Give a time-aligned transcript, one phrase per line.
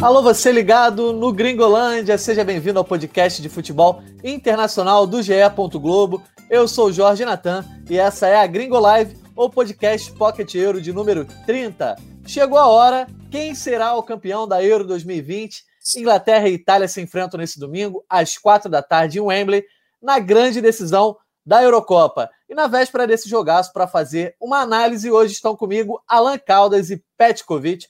[0.00, 5.32] Alô, você ligado no Gringolândia, seja bem-vindo ao podcast de futebol internacional do GE.
[5.80, 6.22] Globo.
[6.50, 10.82] Eu sou o Jorge Natan e essa é a Gringo Live, ou podcast Pocket Euro
[10.82, 11.96] de número 30.
[12.26, 15.64] Chegou a hora, quem será o campeão da Euro 2020?
[15.96, 19.64] Inglaterra e Itália se enfrentam nesse domingo, às quatro da tarde, em Wembley,
[20.02, 22.28] na grande decisão da Eurocopa.
[22.48, 27.02] E na véspera desse jogaço, para fazer uma análise, hoje estão comigo Alan Caldas e
[27.16, 27.86] Petkovic.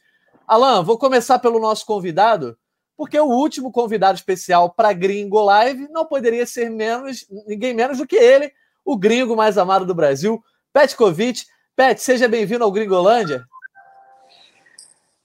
[0.47, 2.57] Alan, vou começar pelo nosso convidado,
[2.97, 8.07] porque o último convidado especial para Gringo Live não poderia ser menos, ninguém menos do
[8.07, 8.53] que ele,
[8.85, 11.45] o gringo mais amado do Brasil, Petkovic.
[11.75, 13.45] Pet, seja bem-vindo ao Gringolândia.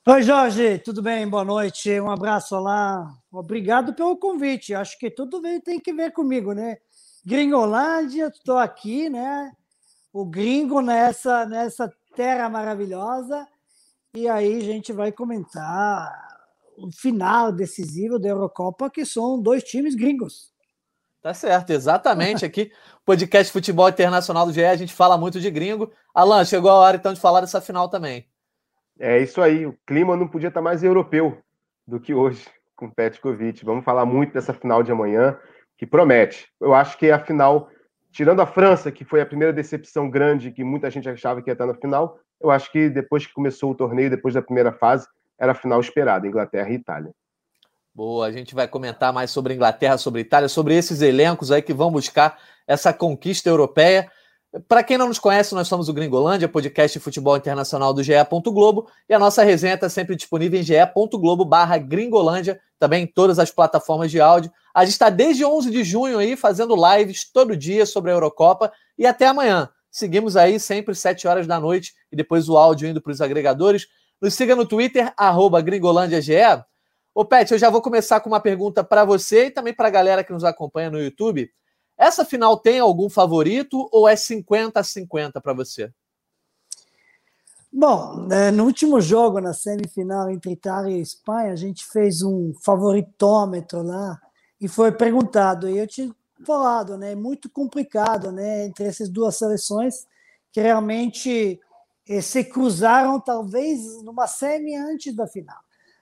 [0.07, 1.29] Oi, Jorge, tudo bem?
[1.29, 2.01] Boa noite.
[2.01, 3.13] Um abraço lá.
[3.31, 4.73] Obrigado pelo convite.
[4.73, 6.77] Acho que tudo tem que ver comigo, né?
[7.23, 9.51] Gringolândia, estou aqui, né?
[10.11, 13.47] O gringo nessa, nessa terra maravilhosa.
[14.13, 16.11] E aí a gente vai comentar
[16.77, 20.51] o final decisivo da Eurocopa, que são dois times gringos.
[21.21, 22.43] Tá certo, exatamente.
[22.43, 22.73] Aqui,
[23.05, 25.89] podcast Futebol Internacional do GE, a gente fala muito de gringo.
[26.13, 28.27] Alan, chegou a hora então de falar dessa final também.
[28.99, 31.41] É isso aí, o clima não podia estar mais europeu
[31.87, 33.63] do que hoje com o Petkovic.
[33.63, 35.39] Vamos falar muito dessa final de amanhã,
[35.77, 36.49] que promete.
[36.59, 37.69] Eu acho que é a final,
[38.11, 41.53] tirando a França, que foi a primeira decepção grande, que muita gente achava que ia
[41.53, 45.07] estar na final, eu acho que depois que começou o torneio, depois da primeira fase,
[45.39, 47.11] era a final esperada, Inglaterra e Itália.
[47.93, 51.73] Boa, a gente vai comentar mais sobre Inglaterra, sobre Itália, sobre esses elencos aí que
[51.73, 54.09] vão buscar essa conquista europeia.
[54.67, 58.13] Para quem não nos conhece, nós somos o Gringolândia, podcast de futebol internacional do GE.
[58.45, 63.39] Globo, e a nossa resenha está sempre disponível em ge.globo barra Gringolândia, também em todas
[63.39, 64.51] as plataformas de áudio.
[64.73, 68.71] A gente está desde 11 de junho aí fazendo lives todo dia sobre a Eurocopa
[68.97, 69.69] e até amanhã.
[69.91, 73.87] Seguimos aí sempre 7 horas da noite e depois o áudio indo para os agregadores.
[74.21, 76.63] Nos siga no Twitter, arroba GringolândiaGE.
[77.13, 79.91] Ô, Pet, eu já vou começar com uma pergunta para você e também para a
[79.91, 81.51] galera que nos acompanha no YouTube.
[81.97, 85.91] Essa final tem algum favorito ou é 50 a 50 para você?
[87.71, 92.53] Bom, né, no último jogo, na semifinal entre Itália e Espanha, a gente fez um
[92.61, 94.19] favoritômetro lá
[94.59, 96.13] e foi perguntado, e eu te
[96.45, 97.15] falado, né?
[97.15, 98.65] Muito complicado, né?
[98.65, 100.05] Entre essas duas seleções
[100.51, 101.59] que realmente
[102.07, 105.57] eh, se cruzaram talvez numa semi antes da final.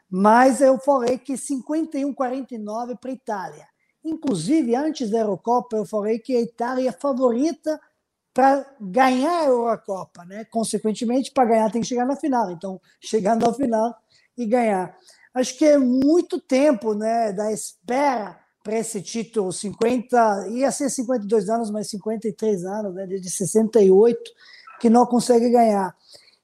[0.09, 3.67] Mas eu falei que 51-49 para a Itália.
[4.03, 7.79] Inclusive, antes da Eurocopa, eu falei que a Itália é favorita
[8.33, 10.45] para ganhar a Eurocopa, né?
[10.45, 12.49] Consequentemente, para ganhar tem que chegar na final.
[12.51, 13.95] Então, chegando ao final
[14.37, 14.95] e ganhar.
[15.33, 18.39] Acho que é muito tempo, né, da espera
[18.69, 24.31] para esse título, 50, ia ser 52 anos, mas 53 anos, né, desde 68,
[24.79, 25.95] que não consegue ganhar.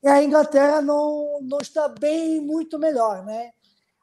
[0.02, 3.52] E a Inglaterra não, não está bem muito melhor, né?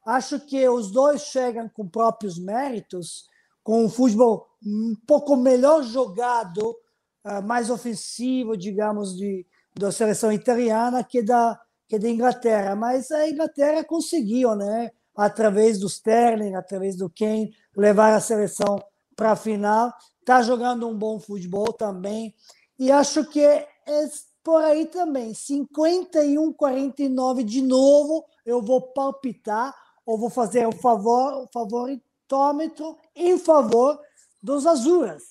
[0.07, 3.25] Acho que os dois chegam com próprios méritos,
[3.65, 6.77] com um futebol um pouco melhor jogado,
[7.25, 9.45] ah, mais ofensivo, digamos, de,
[9.75, 12.77] da seleção italiana que da, que da Inglaterra.
[12.77, 14.93] Mas a Inglaterra conseguiu, né?
[15.15, 18.83] Através do Sterling, através do Kane, levar a seleção
[19.15, 19.93] para a final.
[20.21, 22.35] Está jogando um bom futebol também.
[22.79, 24.09] E acho que é, é
[24.43, 25.33] por aí também.
[25.33, 28.25] 51-49 de novo.
[28.45, 29.75] Eu vou palpitar
[30.05, 34.01] ou vou fazer o favor, o favoritômetro em favor
[34.43, 35.23] dos azuras.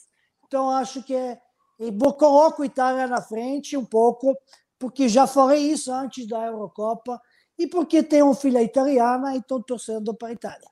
[0.47, 1.41] Então acho que é.
[1.79, 4.37] E coloco Itália na frente um pouco,
[4.77, 7.19] porque já falei isso antes da Eurocopa
[7.61, 10.67] e porque tem um filho italiana e estou torcendo para a Itália.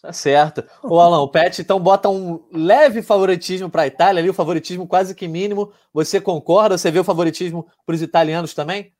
[0.00, 0.64] Tá certo.
[0.82, 4.86] O Alan, o Pet então bota um leve favoritismo para a Itália ali, o favoritismo
[4.86, 5.72] quase que mínimo.
[5.92, 6.78] Você concorda?
[6.78, 8.92] Você vê o favoritismo para os italianos também?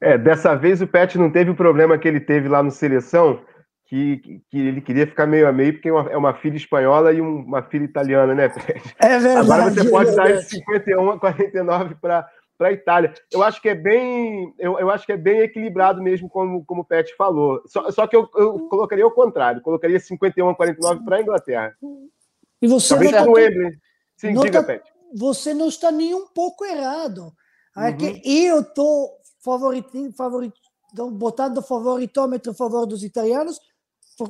[0.00, 3.40] É, dessa vez o Pet não teve o problema que ele teve lá no seleção,
[3.84, 7.12] que, que ele queria ficar meio a meio, porque é uma, é uma filha espanhola
[7.12, 8.94] e uma filha italiana, né, Pet?
[8.98, 9.38] É verdade.
[9.38, 12.26] Agora você pode é dar esse 51 a 49 para
[12.60, 13.14] para a Itália.
[13.32, 16.82] Eu acho que é bem, eu, eu acho que é bem equilibrado mesmo, como, como
[16.82, 17.62] o Pet falou.
[17.64, 21.74] Só, só que eu, eu colocaria o contrário, colocaria 51 a 49 para a Inglaterra.
[22.60, 23.72] E você Talvez não, Wembley.
[24.14, 24.92] Sim, não diga, tá, Pet.
[25.16, 27.32] Você não está nem um pouco errado.
[27.78, 27.96] É Uhum.
[27.96, 29.08] que eu estou
[29.42, 30.52] favoritinho, favorit,
[31.12, 33.58] botando favoritômetro a favor dos italianos.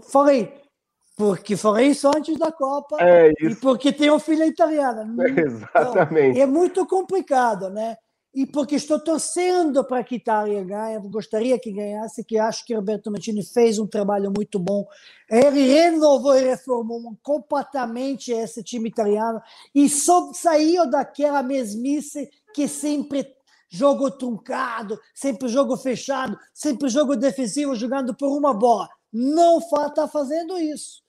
[0.08, 0.54] Falei,
[1.16, 5.04] porque falei isso antes da Copa É e porque tem uma filha italiana.
[5.36, 6.38] Exatamente.
[6.38, 7.96] Então, é muito complicado, né?
[8.32, 13.10] E porque estou torcendo para que Itália ganhe, gostaria que ganhasse, que acho que Roberto
[13.10, 14.86] Mancini fez um trabalho muito bom.
[15.28, 19.40] Ele renovou e reformou completamente esse time italiano
[19.74, 23.26] e só saiu daquela mesmice que sempre
[23.68, 28.88] jogo truncado, sempre jogo fechado, sempre jogo defensivo, jogando por uma bola.
[29.12, 31.02] Não está fazendo isso.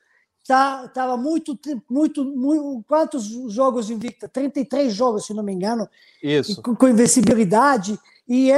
[0.48, 1.58] Tá, tava muito,
[1.90, 2.84] muito, muito.
[2.88, 4.28] Quantos jogos invicta?
[4.28, 5.88] 33 jogos, se não me engano.
[6.22, 6.62] Isso.
[6.62, 8.00] Com, com invencibilidade.
[8.28, 8.50] E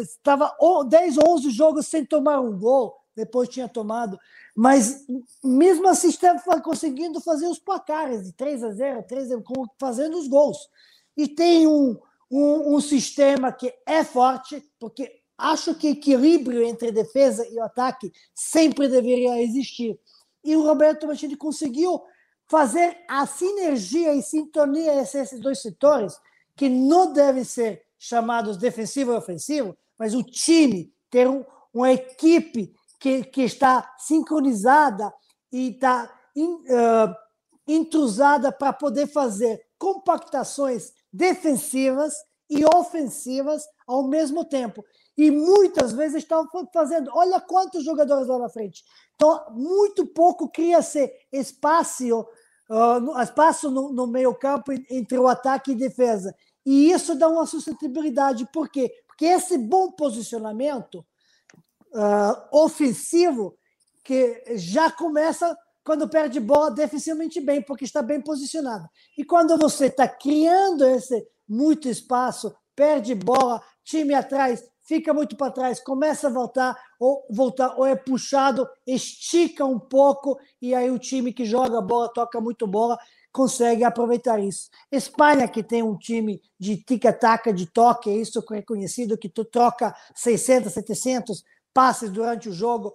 [0.00, 2.94] estava é, é, 10 ou 11 jogos sem tomar um gol.
[3.14, 4.18] Depois tinha tomado.
[4.54, 5.06] Mas
[5.42, 9.44] mesmo assim, estava conseguindo fazer os placares de 3 a 0, 3 a 0,
[9.78, 10.68] fazendo os gols.
[11.16, 11.98] E tem um,
[12.30, 18.88] um, um sistema que é forte, porque acho que equilíbrio entre defesa e ataque sempre
[18.88, 19.98] deveria existir.
[20.44, 22.02] E o Roberto Machini conseguiu
[22.48, 26.18] fazer a sinergia e sintonia entre esses dois setores,
[26.56, 32.74] que não devem ser chamados defensivo e ofensivo, mas o time ter um, uma equipe
[32.98, 35.12] que, que está sincronizada
[35.50, 37.14] e está in, uh,
[37.66, 42.14] intrusada para poder fazer compactações defensivas
[42.48, 44.84] e ofensivas ao mesmo tempo.
[45.16, 47.10] E muitas vezes estão fazendo.
[47.14, 48.82] Olha quantos jogadores lá na frente.
[49.14, 52.20] Então, muito pouco cria-se espaço,
[52.70, 56.34] uh, espaço no, no meio-campo entre o ataque e defesa.
[56.64, 58.48] E isso dá uma sustentabilidade.
[58.52, 58.92] Por quê?
[59.06, 61.04] Porque esse bom posicionamento
[61.94, 63.56] uh, ofensivo
[64.02, 68.88] que já começa quando perde bola defensivamente bem, porque está bem posicionado.
[69.18, 75.52] E quando você está criando esse muito espaço, perde bola, time atrás, fica muito para
[75.52, 80.98] trás, começa a voltar ou voltar ou é puxado, estica um pouco e aí o
[80.98, 82.98] time que joga bola, toca muito bola,
[83.32, 84.68] consegue aproveitar isso.
[84.90, 89.28] Espanha que tem um time de tica-taca, de toque, é isso que é conhecido que
[89.28, 92.94] tu troca 600, 700 passes durante o jogo,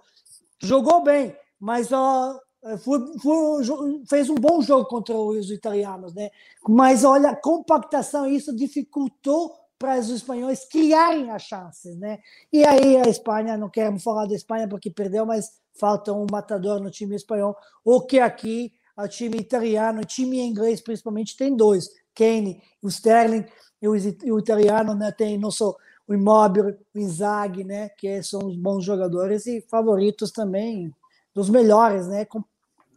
[0.60, 2.38] jogou bem, mas ó,
[2.78, 3.64] foi, foi,
[4.08, 6.30] fez um bom jogo contra os italianos, né?
[6.68, 12.18] Mas olha, compactação, isso dificultou para os espanhóis criarem as chances, né?
[12.52, 16.80] E aí a Espanha, não quero falar da Espanha porque perdeu, mas falta um matador
[16.80, 21.88] no time espanhol, o que aqui o time italiano, o time inglês principalmente tem dois,
[22.12, 23.44] Kane, o Sterling
[23.80, 25.12] e o, o italiano, né?
[25.12, 25.76] Tem nosso
[26.06, 27.90] o Immobile, o Inzaghi, né?
[27.90, 30.92] Que são os bons jogadores e favoritos também
[31.32, 32.26] dos melhores, né?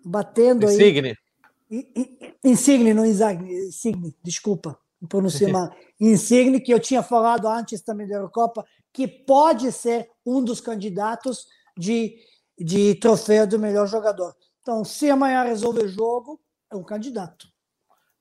[0.04, 1.16] Batendo Insigne.
[1.69, 1.88] aí.
[2.44, 5.69] Insigne, não Inzaghi, Insigne, desculpa pronunciei mal,
[6.00, 11.48] Insigne, que eu tinha falado antes também da Eurocopa, que pode ser um dos candidatos
[11.77, 12.18] de,
[12.57, 14.36] de troféu do melhor jogador.
[14.62, 16.39] Então, se amanhã resolver o jogo,
[16.71, 17.48] é um candidato.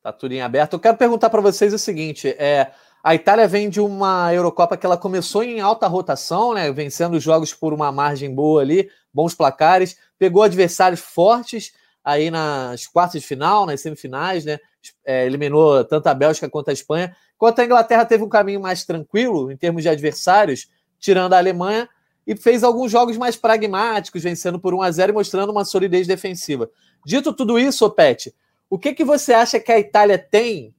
[0.03, 0.75] Tá tudo em aberto.
[0.75, 2.73] Eu quero perguntar para vocês o seguinte: é,
[3.05, 7.23] a Itália vem de uma Eurocopa que ela começou em alta rotação, né, vencendo os
[7.23, 11.73] jogos por uma margem boa ali, bons placares, pegou adversários fortes
[12.03, 14.59] aí nas quartas de final, nas semifinais, né?
[15.05, 17.15] É, eliminou tanto a Bélgica quanto a Espanha.
[17.37, 20.69] Enquanto a Inglaterra teve um caminho mais tranquilo em termos de adversários,
[20.99, 21.89] tirando a Alemanha,
[22.27, 26.07] e fez alguns jogos mais pragmáticos, vencendo por 1 a 0 e mostrando uma solidez
[26.07, 26.71] defensiva.
[27.05, 28.35] Dito tudo isso, Pet,
[28.69, 30.75] o que, que você acha que a Itália tem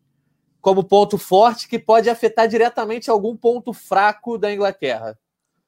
[0.62, 5.18] como ponto forte que pode afetar diretamente algum ponto fraco da Inglaterra?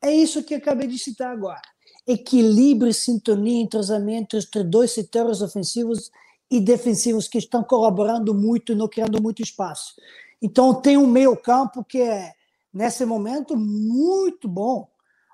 [0.02, 1.62] É isso que eu acabei de citar agora
[2.08, 6.12] equilíbrio, sintonia, entrosamento entre dois setores ofensivos
[6.54, 9.96] e defensivos que estão colaborando muito não criando muito espaço.
[10.40, 12.32] Então, tem um meio-campo que é,
[12.72, 14.88] nesse momento, muito bom.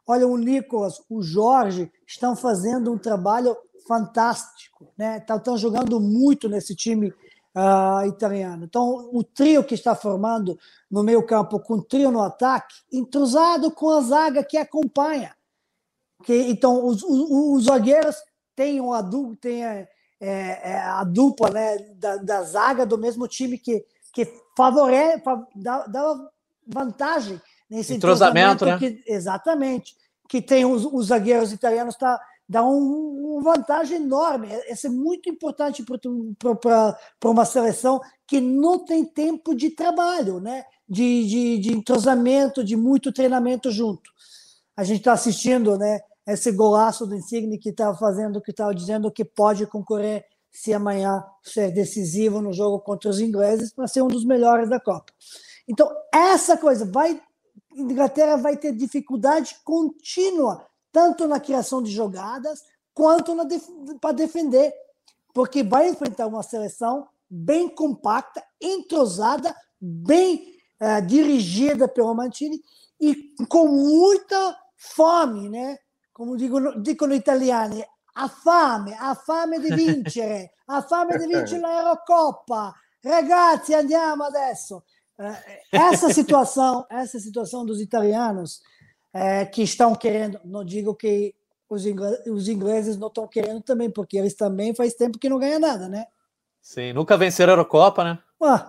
[0.07, 5.17] Olha, o Nicolas, o Jorge estão fazendo um trabalho fantástico, né?
[5.17, 8.63] Estão jogando muito nesse time uh, italiano.
[8.63, 10.57] Então, o trio que está formando
[10.89, 15.35] no meio-campo, com o trio no ataque, entrosado com a zaga que acompanha.
[16.23, 18.15] Que, então, os, os, os zagueiros
[18.55, 19.03] têm, uma,
[19.41, 19.65] têm
[20.19, 25.23] é, é, a dupla né, da, da, zaga do mesmo time que, que favorece,
[25.55, 26.29] dá, dá
[26.67, 28.77] vantagem nesse entrosamento, né?
[28.77, 29.95] Que, exatamente.
[30.27, 34.49] Que tem os, os zagueiros italianos, tá, dá um, uma vantagem enorme.
[34.69, 40.65] Isso é muito importante para uma seleção que não tem tempo de trabalho, né?
[40.89, 44.09] de, de, de entrosamento, de muito treinamento junto.
[44.75, 45.99] A gente está assistindo né,
[46.33, 51.23] esse golaço do Insigne que estava fazendo, que estava dizendo que pode concorrer se amanhã
[51.43, 55.13] ser decisivo no jogo contra os ingleses para ser um dos melhores da Copa.
[55.67, 57.21] Então, essa coisa vai
[57.75, 63.63] Inglaterra vai ter dificuldade contínua tanto na criação de jogadas quanto def
[64.01, 64.73] para defender,
[65.33, 72.61] porque vai enfrentar uma seleção bem compacta, entrosada, bem uh, dirigida pelo Mantini
[72.99, 75.77] e com muita fome, né?
[76.19, 77.81] Come dicono, dicono italiani,
[78.15, 82.73] ha fame, ha fame di vincere, ha fame di vincere l'Eurocoppa.
[83.01, 84.83] Ragazzi, andiamo adesso.
[85.17, 88.61] É, essa situação, essa situação dos italianos
[89.13, 91.33] é, que estão querendo, não digo que
[91.69, 95.39] os ingleses, os ingleses não estão querendo também, porque eles também faz tempo que não
[95.39, 96.05] ganham nada, né?
[96.61, 98.19] Sim, nunca venceram a Eurocopa, né?
[98.41, 98.65] Ué,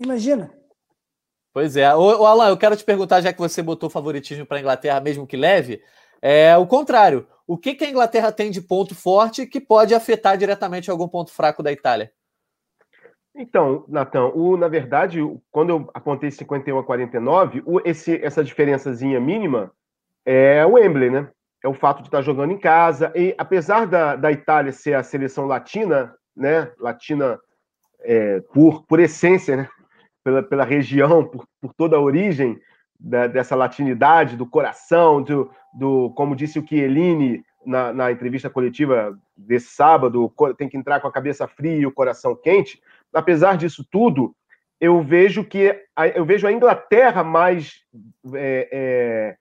[0.00, 0.52] imagina.
[1.52, 1.94] Pois é.
[1.94, 5.00] Ô, ô, Alan, eu quero te perguntar, já que você botou favoritismo para a Inglaterra,
[5.00, 5.80] mesmo que leve,
[6.22, 7.26] é o contrário.
[7.46, 11.32] O que, que a Inglaterra tem de ponto forte que pode afetar diretamente algum ponto
[11.32, 12.12] fraco da Itália?
[13.34, 15.20] Então, Natan, na verdade,
[15.50, 19.72] quando eu apontei 51 a 49, o, esse, essa diferençazinha mínima
[20.26, 21.30] é o Wembley, né?
[21.64, 23.12] É o fato de estar jogando em casa.
[23.14, 26.70] E apesar da, da Itália ser a seleção latina, né?
[26.78, 27.38] Latina
[28.00, 29.68] é, por, por essência, né?
[30.24, 32.60] Pela, pela região, por, por toda a origem
[32.98, 39.18] da, dessa latinidade, do coração, do, do como disse o Chiellini na, na entrevista coletiva
[39.36, 42.80] desse sábado, tem que entrar com a cabeça fria e o coração quente.
[43.12, 44.34] Apesar disso tudo,
[44.80, 45.74] eu vejo que
[46.14, 47.82] eu vejo a Inglaterra mais
[48.34, 49.36] é, é,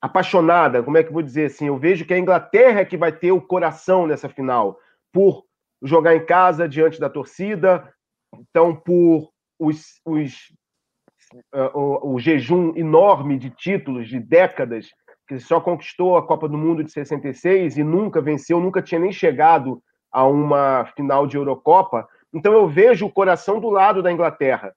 [0.00, 1.66] apaixonada, como é que eu vou dizer assim?
[1.66, 4.78] Eu vejo que a Inglaterra é que vai ter o coração nessa final,
[5.12, 5.44] por
[5.82, 7.92] jogar em casa diante da torcida,
[8.34, 10.52] então por os, os
[11.74, 14.88] o, o, jejum enorme de títulos de décadas
[15.26, 19.12] que só conquistou a Copa do Mundo de 66 e nunca venceu, nunca tinha nem
[19.12, 22.08] chegado a uma final de Eurocopa.
[22.32, 24.72] Então eu vejo o coração do lado da Inglaterra.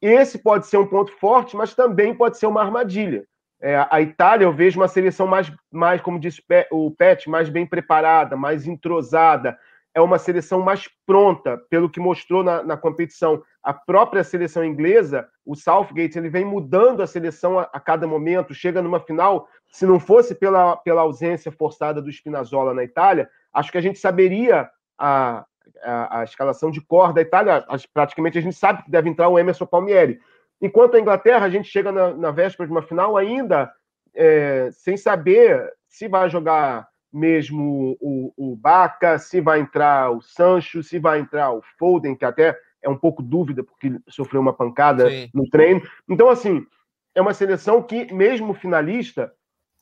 [0.00, 3.24] Esse pode ser um ponto forte, mas também pode ser uma armadilha.
[3.60, 7.64] É, a Itália eu vejo uma seleção mais, mais, como disse o Pet, mais bem
[7.64, 9.56] preparada, mais entrosada.
[9.94, 13.42] É uma seleção mais pronta, pelo que mostrou na, na competição.
[13.62, 18.54] A própria seleção inglesa, o Southgate, ele vem mudando a seleção a, a, cada momento.
[18.54, 23.70] Chega numa final, se não fosse pela, pela ausência forçada do Spinazzola na Itália, acho
[23.70, 25.44] que a gente saberia a,
[25.82, 27.64] a, a escalação de cor da Itália.
[27.92, 30.18] Praticamente a gente sabe que deve entrar o Emerson Palmieri
[30.62, 33.68] Enquanto a Inglaterra, a gente chega na, na véspera de uma final ainda
[34.14, 40.82] é, sem saber se vai jogar mesmo o, o Baca, se vai entrar o Sancho,
[40.82, 45.08] se vai entrar o Foden, que até é um pouco dúvida, porque sofreu uma pancada
[45.08, 45.30] Sim.
[45.32, 45.82] no treino.
[46.08, 46.66] Então, assim,
[47.14, 49.32] é uma seleção que, mesmo finalista,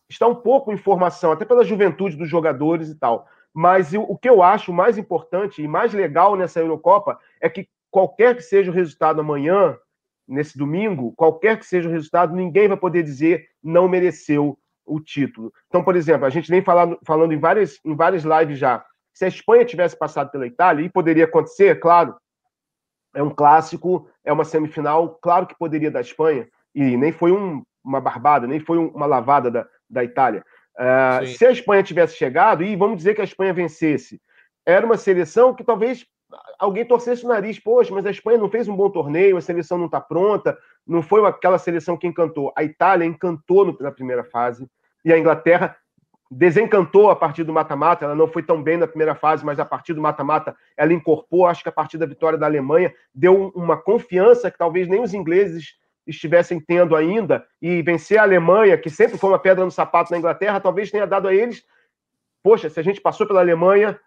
[0.09, 3.27] está um pouco em formação, até pela juventude dos jogadores e tal.
[3.55, 8.37] Mas o que eu acho mais importante e mais legal nessa Eurocopa é que qualquer
[8.37, 9.77] que seja o resultado amanhã,
[10.27, 14.57] nesse domingo, qualquer que seja o resultado, ninguém vai poder dizer não mereceu
[14.91, 15.53] o título.
[15.69, 18.85] Então, por exemplo, a gente vem falando, falando em, várias, em várias lives já.
[19.15, 22.17] Se a Espanha tivesse passado pela Itália, e poderia acontecer, claro,
[23.15, 27.63] é um clássico, é uma semifinal, claro que poderia da Espanha, e nem foi um,
[27.85, 30.45] uma barbada, nem foi uma lavada da, da Itália.
[30.77, 34.21] Uh, se a Espanha tivesse chegado, e vamos dizer que a Espanha vencesse,
[34.65, 36.07] era uma seleção que talvez
[36.59, 39.79] alguém torcesse o nariz, poxa, mas a Espanha não fez um bom torneio, a seleção
[39.79, 40.57] não está pronta,
[40.87, 42.53] não foi aquela seleção que encantou.
[42.57, 44.69] A Itália encantou no, na primeira fase
[45.05, 45.77] e a Inglaterra
[46.31, 48.05] desencantou a partir do mata-mata.
[48.05, 51.47] Ela não foi tão bem na primeira fase, mas a partir do mata-mata ela incorporou.
[51.47, 55.13] Acho que a partir da vitória da Alemanha deu uma confiança que talvez nem os
[55.13, 55.75] ingleses
[56.07, 60.19] estivessem tendo ainda e vencer a Alemanha, que sempre foi uma pedra no sapato na
[60.19, 61.65] Inglaterra, talvez tenha dado a eles.
[62.43, 63.99] Poxa, se a gente passou pela Alemanha,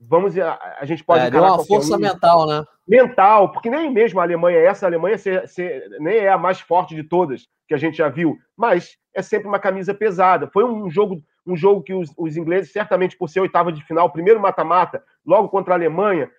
[0.00, 1.98] vamos a, a gente pode é, deu uma força um...
[1.98, 2.64] mental, né?
[2.86, 6.94] Mental, porque nem mesmo a Alemanha, essa Alemanha se, se, nem é a mais forte
[6.94, 10.48] de todas que a gente já viu, mas é sempre uma camisa pesada.
[10.52, 14.10] Foi um jogo, um jogo que os, os ingleses, certamente por ser oitava de final,
[14.10, 16.30] primeiro mata-mata, logo contra a Alemanha,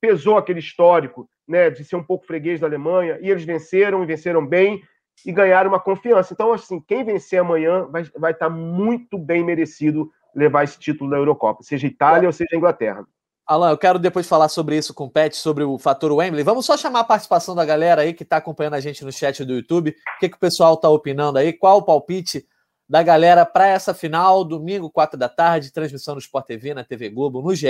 [0.00, 4.06] pesou aquele histórico, né, de ser um pouco freguês da Alemanha, e eles venceram e
[4.06, 4.80] venceram bem
[5.26, 6.32] e ganharam uma confiança.
[6.32, 11.16] Então, assim, quem vencer amanhã vai, vai estar muito bem merecido levar esse título da
[11.16, 13.04] Eurocopa, seja Itália ou seja Inglaterra.
[13.46, 16.44] Alan, eu quero depois falar sobre isso com o Pet, sobre o fator Wembley.
[16.44, 19.42] Vamos só chamar a participação da galera aí que está acompanhando a gente no chat
[19.42, 19.90] do YouTube.
[19.90, 21.54] O que, que o pessoal está opinando aí?
[21.54, 22.46] Qual o palpite
[22.88, 27.10] da galera para essa final, domingo, 4 da tarde, transmissão no Sport TV, na TV
[27.10, 27.68] Globo, no GE.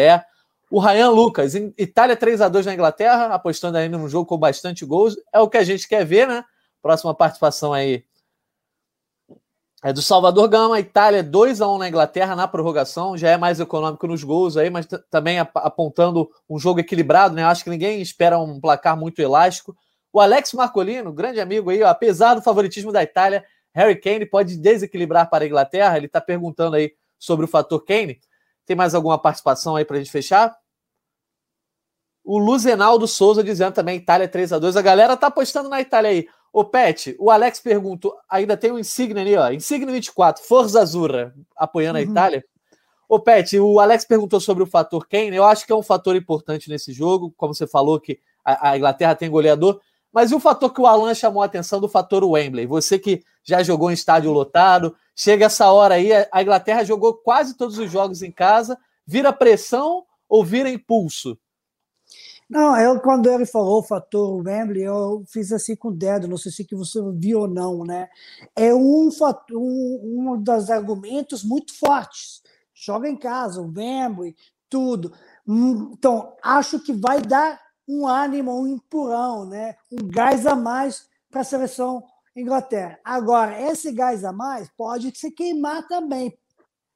[0.70, 4.84] O Ryan Lucas, Itália 3 a 2 na Inglaterra, apostando ainda num jogo com bastante
[4.84, 5.16] gols.
[5.32, 6.44] É o que a gente quer ver, né?
[6.82, 8.04] Próxima participação aí
[9.84, 13.60] é do Salvador Gama, Itália 2 a 1 na Inglaterra na prorrogação, já é mais
[13.60, 17.44] econômico nos gols aí, mas também apontando um jogo equilibrado, né?
[17.44, 19.76] Acho que ninguém espera um placar muito elástico.
[20.12, 24.56] O Alex Marcolino, grande amigo aí, ó, apesar do favoritismo da Itália, Harry Kane pode
[24.56, 25.96] desequilibrar para a Inglaterra.
[25.96, 28.18] Ele está perguntando aí sobre o fator Kane.
[28.66, 30.56] Tem mais alguma participação aí para a gente fechar?
[32.24, 36.10] O Luzenaldo Souza dizendo também Itália 3 a 2 A galera tá apostando na Itália
[36.10, 36.28] aí.
[36.52, 41.34] Ô, Pet, o Alex perguntou, ainda tem um Insigne ali, ó, Insigne 24, Forza Azurra,
[41.56, 42.04] apoiando uhum.
[42.04, 42.44] a Itália.
[43.08, 46.16] Ô, Pet, o Alex perguntou sobre o fator Kane, eu acho que é um fator
[46.16, 49.80] importante nesse jogo, como você falou que a, a Inglaterra tem goleador,
[50.12, 52.66] Mas e o fator que o Alan chamou a atenção do fator Wembley?
[52.66, 57.56] Você que já jogou em estádio lotado, chega essa hora aí, a Inglaterra jogou quase
[57.56, 61.38] todos os jogos em casa, vira pressão ou vira impulso?
[62.48, 66.38] Não, eu, quando ele falou o fator Wembley, eu fiz assim com o dedo, não
[66.38, 68.08] sei se você viu ou não, né?
[68.56, 69.10] É um,
[69.52, 72.42] um, um dos argumentos muito fortes.
[72.74, 74.34] Joga em casa, o Wembley,
[74.70, 75.12] tudo.
[75.46, 79.76] Hum, então, acho que vai dar um ânimo, um empurrão, né?
[79.90, 82.02] um gás a mais para a seleção
[82.36, 82.98] Inglaterra.
[83.04, 86.36] Agora, esse gás a mais pode se queimar também,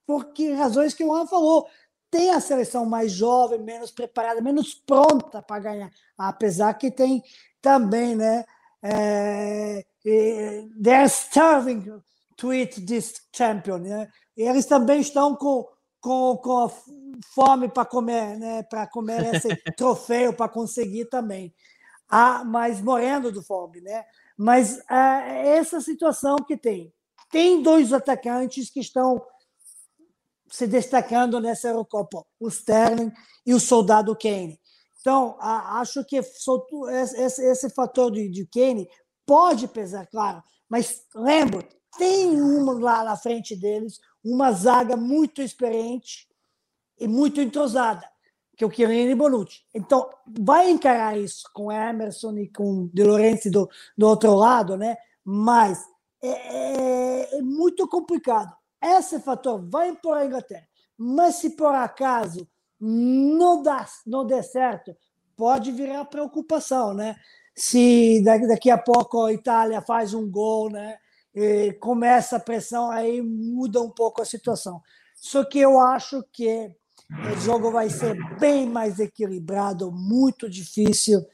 [0.06, 1.66] porque razões que o Juan falou
[2.12, 7.25] tem a seleção mais jovem, menos preparada, menos pronta para ganhar, apesar que tem
[7.62, 8.45] também, né?
[8.83, 12.02] É, they're starving
[12.37, 14.11] to eat this champion, né?
[14.37, 15.66] Eles também estão com,
[16.02, 16.71] com, com
[17.35, 18.62] fome para comer, né?
[18.64, 21.54] Para comer esse troféu, para conseguir também.
[22.11, 24.04] Ah, mas morrendo de fome, né?
[24.37, 26.92] Mas ah, essa situação que tem.
[27.31, 29.25] Tem dois atacantes que estão
[30.52, 33.11] se destacando nessa Eurocopa, o Sterling
[33.47, 34.61] e o soldado Kane.
[35.00, 38.88] Então, acho que esse, esse fator de, de Kane
[39.26, 41.66] pode pesar, claro, mas lembro,
[41.99, 46.28] tem uma lá na frente deles, uma zaga muito experiente
[46.99, 48.06] e muito entrosada,
[48.56, 49.62] que é o Chiellini Bonucci.
[49.75, 54.97] Então, vai encarar isso com Emerson e com De Laurentiis do, do outro lado, né?
[55.25, 55.85] mas
[56.23, 58.54] é, é, é muito complicado.
[58.83, 60.67] Esse fator vai impor a Inglaterra.
[60.99, 62.49] Mas se por acaso
[62.81, 64.97] não, dá, não der certo,
[65.37, 67.17] pode virar preocupação, né?
[67.55, 70.97] Se daqui a pouco a Itália faz um gol, né?
[71.35, 74.81] E começa a pressão, aí muda um pouco a situação.
[75.15, 76.75] Só que eu acho que
[77.35, 81.25] o jogo vai ser bem mais equilibrado, muito difícil.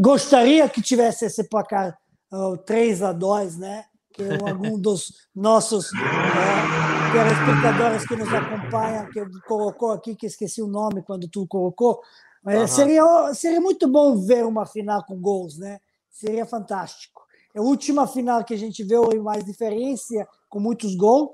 [0.00, 1.96] Gostaria que tivesse esse placar
[2.32, 3.84] uh, 3 a 2, né?
[4.12, 10.62] Que é algum dos nossos é, telespectadores que nos acompanham, que colocou aqui, que esqueci
[10.62, 12.00] o nome quando tu colocou,
[12.42, 12.66] mas uhum.
[12.66, 15.80] seria, seria muito bom ver uma final com gols, né?
[16.10, 17.22] Seria fantástico.
[17.56, 21.30] A última final que a gente viu em mais diferença, com muitos gols,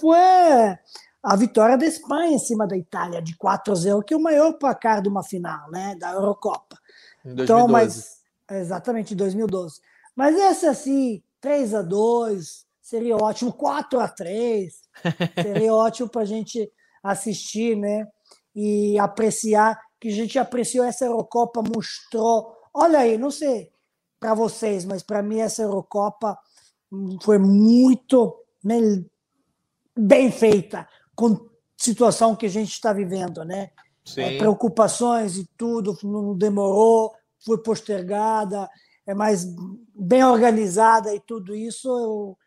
[0.00, 0.18] foi
[1.22, 4.22] a vitória da Espanha em cima da Itália, de 4 a 0, que é o
[4.22, 5.96] maior placar de uma final, né?
[5.98, 6.78] Da Eurocopa.
[7.24, 7.42] Em 2012.
[7.42, 9.80] Então, mas, exatamente, em 2012.
[10.14, 14.74] Mas essa, assim, 3 a 2 seria ótimo, 4 a 3
[15.40, 16.68] seria ótimo para a gente
[17.00, 18.04] assistir, né?
[18.52, 22.52] E apreciar, que a gente apreciou essa Eurocopa, mostrou.
[22.74, 23.70] Olha aí, não sei
[24.18, 26.36] para vocês, mas para mim essa Eurocopa
[27.22, 29.04] foi muito né,
[29.96, 33.70] bem feita, com situação que a gente está vivendo, né?
[34.16, 38.68] É, preocupações e tudo, não demorou, foi postergada,
[39.06, 39.46] é mais
[39.94, 42.38] bem organizada e tudo isso, eu,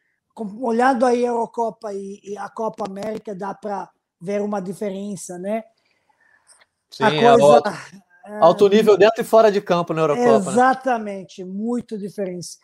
[0.61, 5.63] olhando a Eurocopa e, e a Copa América, dá para ver uma diferença, né?
[6.91, 7.63] Sim, a é coisa,
[8.25, 10.27] é, alto nível dentro e fora de campo na Eurocopa.
[10.27, 10.51] Né?
[10.51, 11.51] Exatamente, né?
[11.51, 12.57] muito diferença.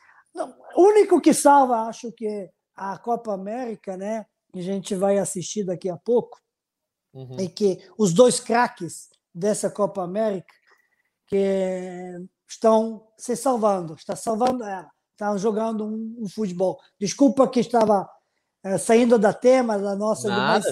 [0.75, 4.25] o único que salva, acho que é a Copa América, né?
[4.51, 6.39] Que a gente vai assistir daqui a pouco,
[7.13, 7.37] uhum.
[7.39, 10.53] é que os dois craques dessa Copa América,
[11.27, 12.19] que
[12.55, 16.79] estão se salvando, está salvando ela, estão jogando um, um, futebol.
[16.99, 18.09] Desculpa que estava
[18.63, 20.65] é, saindo da tema da nossa, mas,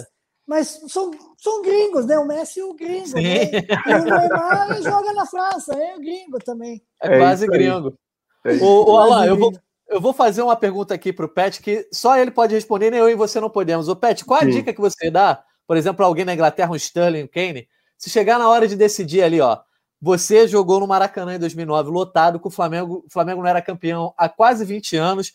[0.48, 2.18] mas são, são gringos, né?
[2.18, 3.52] O Messi é o gringo, né?
[3.52, 6.82] E o Neymar joga na França, é o gringo também.
[7.02, 7.98] É, é quase gringo.
[8.46, 9.54] É o, o Alan, eu vou,
[9.88, 13.00] eu vou fazer uma pergunta aqui para o Pet que só ele pode responder, nem
[13.00, 13.88] eu e você não podemos.
[13.88, 14.52] O Pet, qual a Sim.
[14.52, 17.68] dica que você dá, por exemplo, alguém na Inglaterra, um Sterling, um Kane,
[17.98, 19.60] se chegar na hora de decidir ali, ó,
[20.06, 23.06] você jogou no Maracanã em 2009, lotado, com o Flamengo.
[23.08, 25.32] O Flamengo não era campeão há quase 20 anos.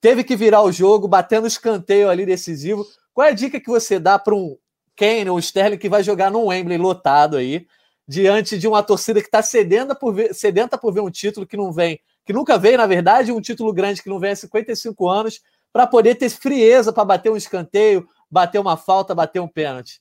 [0.00, 2.86] Teve que virar o jogo, batendo escanteio ali decisivo.
[3.12, 4.56] Qual é a dica que você dá para um
[4.94, 7.66] Kane ou Sterling que vai jogar num Wembley lotado aí,
[8.06, 11.56] diante de uma torcida que está sedenta por ver, sedenta por ver um título que
[11.56, 15.08] não vem, que nunca veio, na verdade, um título grande que não vem há 55
[15.08, 15.40] anos,
[15.72, 20.00] para poder ter frieza para bater um escanteio, bater uma falta, bater um pênalti?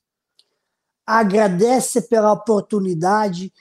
[1.04, 3.52] Agradece pela oportunidade,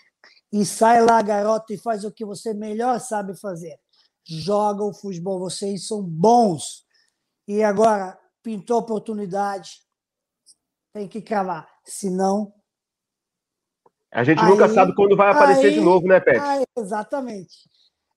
[0.52, 3.80] e sai lá, garoto, e faz o que você melhor sabe fazer.
[4.24, 6.84] Joga o futebol, vocês são bons.
[7.48, 9.80] E agora, pintou oportunidade,
[10.92, 11.66] tem que cravar.
[11.84, 12.52] Senão.
[14.12, 16.38] A gente aí, nunca sabe quando vai aparecer aí, de novo, né, Pet?
[16.38, 17.68] Aí, exatamente.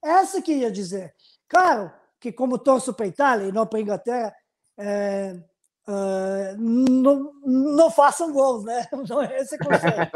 [0.04, 1.16] Essa que ia dizer.
[1.48, 4.36] Claro que, como torço para a Itália e não para a Inglaterra,
[4.78, 5.42] é,
[5.88, 8.88] Uh, não, não façam gols, né?
[9.08, 10.12] Não é esse consegue.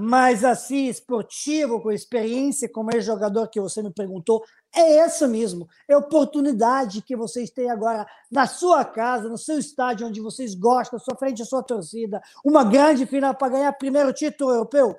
[0.00, 4.42] Mas assim, esportivo, com experiência, como é jogador que você me perguntou,
[4.74, 5.68] é essa mesmo.
[5.86, 10.56] É a oportunidade que vocês têm agora na sua casa, no seu estádio, onde vocês
[10.56, 14.96] gostam, sua frente à sua torcida, uma grande final para ganhar primeiro título europeu.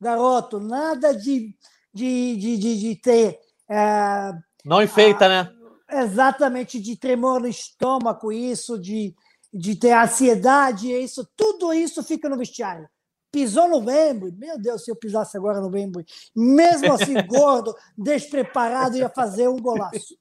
[0.00, 1.54] Garoto, nada de,
[1.94, 3.38] de, de, de, de ter.
[3.68, 4.32] É,
[4.64, 5.52] não enfeita, a, né?
[5.92, 9.14] Exatamente, de tremor no estômago, isso, de
[9.52, 12.88] de ter ansiedade, isso, tudo isso fica no vestiário.
[13.32, 18.96] Pisou no Wembley, meu Deus, se eu pisasse agora no Wembley, mesmo assim gordo, despreparado,
[18.96, 20.16] ia fazer um golaço.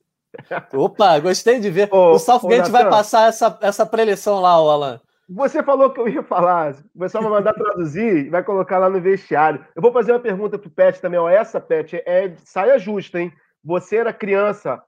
[0.74, 1.90] Opa, gostei de ver.
[1.92, 5.02] Ô, o Southgate vai passar essa, essa preleção lá, Alan.
[5.28, 6.76] Você falou que eu ia falar.
[6.96, 9.64] O pessoal vai mandar traduzir e vai colocar lá no vestiário.
[9.76, 11.20] Eu vou fazer uma pergunta pro Pet também.
[11.20, 13.32] Ó, essa, Pet, é saia justa, hein?
[13.64, 14.82] Você era criança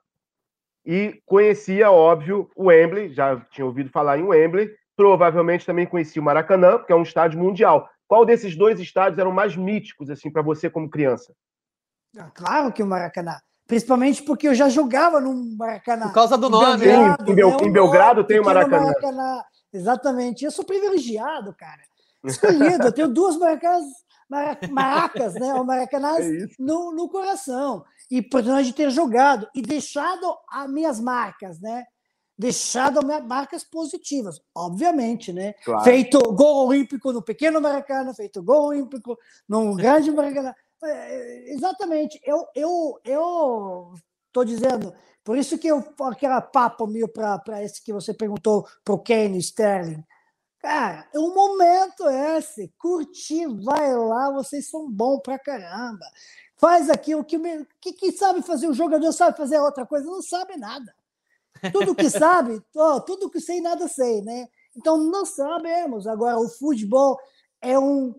[0.86, 6.26] e conhecia, óbvio, o Wembley, já tinha ouvido falar em Wembley, provavelmente também conhecia o
[6.26, 7.90] Maracanã, porque é um estádio mundial.
[8.08, 11.34] Qual desses dois estádios eram mais míticos assim para você como criança?
[12.18, 13.38] Ah, claro que o Maracanã.
[13.68, 16.08] Principalmente porque eu já jogava no Maracanã.
[16.08, 16.84] Por causa do nome.
[16.84, 17.58] Belgrado, em, Bel né?
[17.64, 18.84] em Belgrado tem o Maracanã.
[18.88, 19.42] Maracanã.
[19.72, 20.44] Exatamente.
[20.44, 21.82] Eu sou privilegiado, cara.
[22.26, 22.88] Escolhido.
[22.88, 23.86] eu tenho duas Maracanãs,
[24.70, 25.54] maracas, né?
[25.56, 31.00] O Maracanã é no, no coração e por de ter jogado e deixado as minhas
[31.00, 31.86] marcas, né?
[32.38, 35.54] Deixado minhas marcas positivas, obviamente, né?
[35.64, 35.84] Claro.
[35.86, 40.54] Feito gol olímpico no pequeno Maracanã, feito gol olímpico no grande Maracanã.
[40.84, 42.20] É, exatamente.
[42.26, 43.94] Eu eu eu
[44.34, 44.94] tô dizendo,
[45.24, 49.38] por isso que eu aquela papo meu para esse que você perguntou para o Kane
[49.38, 50.04] Sterling.
[50.60, 52.74] Cara, o é momento é esse.
[52.78, 56.06] Curtir, vai lá, vocês são bons pra caramba
[56.62, 57.40] faz aquilo que,
[57.82, 60.94] que, que sabe fazer o jogador sabe fazer outra coisa, não sabe nada.
[61.74, 62.62] Tudo que sabe,
[63.06, 64.48] tudo que sei, nada sei, né?
[64.78, 66.06] Então não sabemos.
[66.06, 67.18] Agora, o futebol
[67.60, 68.14] é um,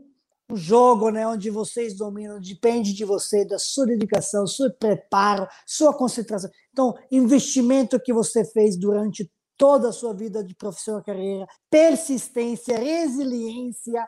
[0.50, 5.94] um jogo né, onde vocês dominam, depende de você, da sua dedicação, seu preparo, sua
[5.96, 6.50] concentração.
[6.72, 14.06] Então, investimento que você fez durante toda a sua vida de profissional carreira, persistência, resiliência,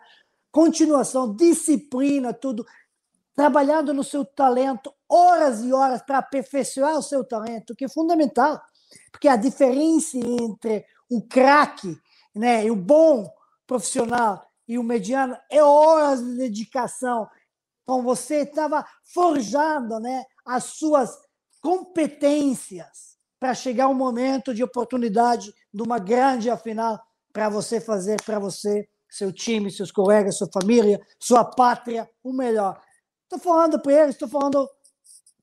[0.50, 2.66] continuação, disciplina, tudo
[3.34, 8.60] trabalhando no seu talento horas e horas para aperfeiçoar o seu talento, que é fundamental,
[9.10, 11.96] porque a diferença entre o craque,
[12.34, 13.30] né, e o bom
[13.66, 17.28] profissional e o mediano é horas de dedicação.
[17.82, 21.16] Então você estava forjando, né, as suas
[21.60, 27.00] competências para chegar um momento de oportunidade de uma grande final
[27.32, 32.80] para você fazer para você, seu time, seus colegas, sua família, sua pátria o melhor.
[33.34, 34.68] Estou falando para eles, estou falando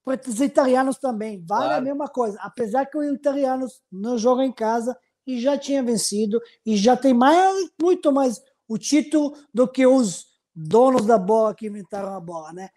[0.04, 1.44] para os italianos também.
[1.46, 1.82] Vale claro.
[1.82, 2.38] a mesma coisa.
[2.42, 7.14] Apesar que os italianos não jogam em casa e já tinha vencido e já tem
[7.14, 12.54] mais, muito mais o título do que os donos da bola que inventaram a bola,
[12.54, 12.70] né?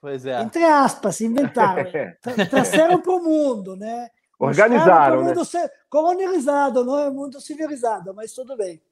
[0.00, 0.40] Pois é.
[0.40, 1.84] Entre aspas, inventaram.
[2.50, 4.08] Trouxeram para o mundo, né?
[4.38, 5.24] Organizaram.
[5.24, 5.70] Mundo né?
[5.88, 8.82] colonizado, não é mundo civilizado, mas tudo bem.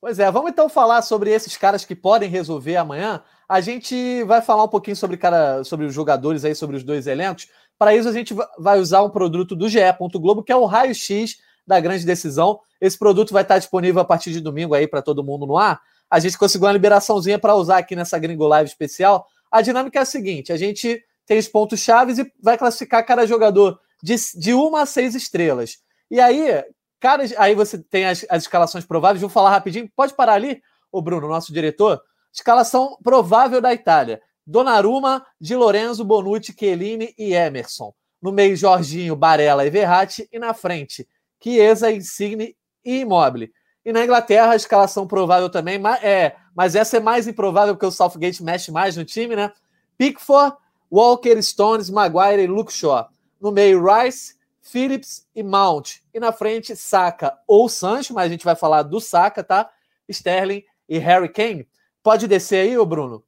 [0.00, 3.22] Pois é, vamos então falar sobre esses caras que podem resolver amanhã.
[3.48, 7.06] A gente vai falar um pouquinho sobre, cara, sobre os jogadores aí, sobre os dois
[7.06, 7.48] elencos.
[7.78, 9.78] Para isso, a gente vai usar um produto do GE.
[10.14, 12.58] Globo, que é o raio-x da grande decisão.
[12.80, 15.80] Esse produto vai estar disponível a partir de domingo aí para todo mundo no ar.
[16.10, 19.26] A gente conseguiu uma liberaçãozinha para usar aqui nessa Gringo Live especial.
[19.50, 23.26] A dinâmica é a seguinte: a gente tem os pontos chaves e vai classificar cada
[23.26, 25.78] jogador de, de uma a seis estrelas.
[26.10, 26.64] E aí,
[27.00, 29.20] cara, aí você tem as, as escalações prováveis.
[29.20, 29.90] Vou falar rapidinho.
[29.94, 32.00] Pode parar ali, o Bruno, nosso diretor.
[32.36, 37.94] Escalação provável da Itália: Donnarumma, Di Lorenzo, Bonucci, Chiellini e Emerson.
[38.20, 40.28] No meio, Jorginho, Barella e Verratti.
[40.30, 41.08] E na frente,
[41.42, 43.52] Chiesa, Insigne e Immobile.
[43.84, 47.90] E na Inglaterra, a escalação provável também, é, mas essa é mais improvável porque o
[47.90, 49.52] Southgate mexe mais no time, né?
[49.96, 50.56] Pickford,
[50.92, 53.08] Walker, Stones, Maguire e Luke Shaw.
[53.40, 56.00] No meio, Rice, Phillips e Mount.
[56.12, 59.70] E na frente, Saka ou Sancho, mas a gente vai falar do Saka, tá?
[60.08, 61.66] Sterling e Harry Kane.
[62.06, 63.26] Pode descer aí, ô Bruno?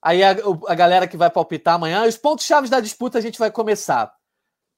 [0.00, 0.30] Aí a,
[0.68, 4.10] a galera que vai palpitar amanhã, os pontos chaves da disputa a gente vai começar.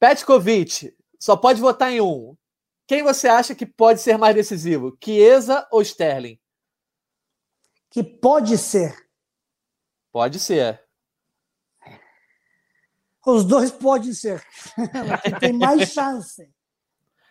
[0.00, 2.36] Petkovic, só pode votar em um.
[2.84, 4.98] Quem você acha que pode ser mais decisivo?
[5.00, 6.36] Chiesa ou Sterling?
[7.88, 8.92] Que pode ser.
[10.10, 10.82] Pode ser.
[13.24, 14.44] Os dois podem ser.
[15.22, 16.52] que tem mais chance.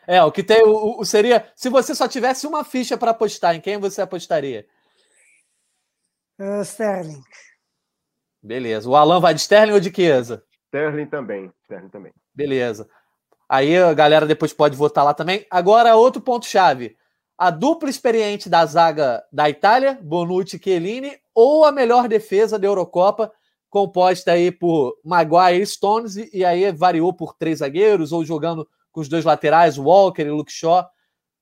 [0.08, 1.52] É, o que tem o, o, seria.
[1.54, 4.66] Se você só tivesse uma ficha para apostar, em quem você apostaria?
[6.42, 7.22] Uh, Sterling.
[8.42, 8.90] Beleza.
[8.90, 10.44] O Alan vai de Sterling ou de Chiesa?
[10.66, 11.52] Sterling também.
[11.64, 12.12] Sterling também.
[12.34, 12.90] Beleza.
[13.48, 15.46] Aí a galera depois pode votar lá também.
[15.52, 16.98] Agora, outro ponto-chave.
[17.38, 22.68] a dupla experiente da zaga da Itália, Bonucci e Chiellini, ou a melhor defesa da
[22.68, 23.32] Eurocopa,
[23.68, 29.02] composta aí por Maguire e Stones, e aí variou por três zagueiros, ou jogando com
[29.02, 30.88] os dois laterais, Walker e Luke Shaw.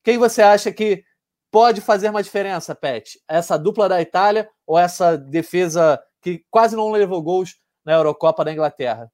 [0.01, 1.03] Quem você acha que
[1.51, 3.21] pode fazer uma diferença, Pet?
[3.27, 8.51] Essa dupla da Itália ou essa defesa que quase não levou gols na Eurocopa da
[8.51, 9.11] Inglaterra?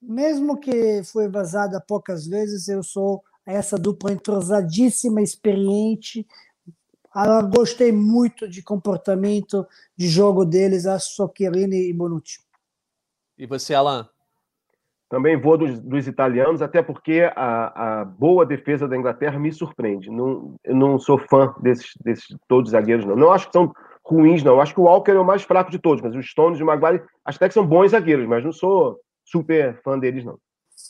[0.00, 6.26] Mesmo que foi vazada poucas vezes, eu sou essa dupla entrosadíssima, experiente.
[7.14, 12.40] Eu gostei muito de comportamento de jogo deles, a Soccherini e Bonucci.
[13.38, 14.08] E você, Alan?
[15.12, 20.08] Também vou dos, dos italianos, até porque a, a, boa defesa da Inglaterra me surpreende.
[20.10, 23.14] Não, eu não sou fã desses, desses todos zagueiros, não.
[23.14, 24.58] Não acho que são ruins, não.
[24.58, 26.66] Acho que o Walker é o mais fraco de todos, mas os Stones e o
[26.66, 30.38] Maguire até que são bons zagueiros, mas não sou super fã deles, não.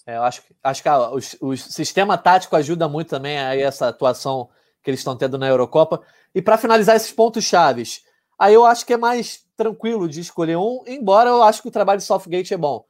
[0.06, 3.88] É, eu acho, acho que ah, o, o, sistema tático ajuda muito também a essa
[3.88, 4.48] atuação
[4.84, 6.00] que eles estão tendo na Eurocopa.
[6.32, 8.04] E para finalizar esses pontos chaves,
[8.38, 11.72] aí eu acho que é mais tranquilo de escolher um, embora eu acho que o
[11.72, 12.84] trabalho de Southgate é bom.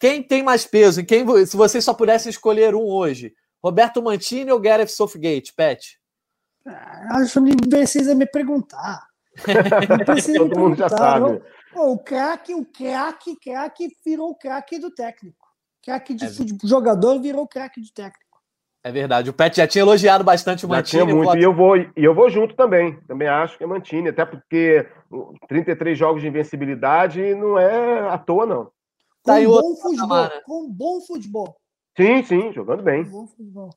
[0.00, 1.04] Quem tem mais peso?
[1.04, 6.00] Quem, se vocês só pudessem escolher um hoje, Roberto Mantini ou Gareth Southgate, Pet?
[6.66, 9.06] Ah, acho que não precisa me perguntar.
[9.88, 11.42] Não precisa Todo me mundo já sabe.
[11.74, 15.46] O craque, o craque, craque virou o craque do técnico.
[15.84, 16.28] Craque de é.
[16.64, 18.40] jogador virou craque de técnico.
[18.82, 19.28] É verdade.
[19.28, 21.02] O Pet já tinha elogiado bastante o já Mantini.
[21.02, 21.28] Tinha muito.
[21.28, 21.40] Pode...
[21.40, 22.98] E, eu vou, e eu vou junto também.
[23.06, 24.08] Também acho que é Mantini.
[24.08, 24.86] Até porque
[25.46, 28.70] 33 jogos de invencibilidade não é à toa, não.
[29.22, 30.22] Com tá bom futebol.
[30.22, 30.40] Né?
[30.44, 31.56] Com bom futebol.
[31.96, 33.04] Sim, sim, jogando bem.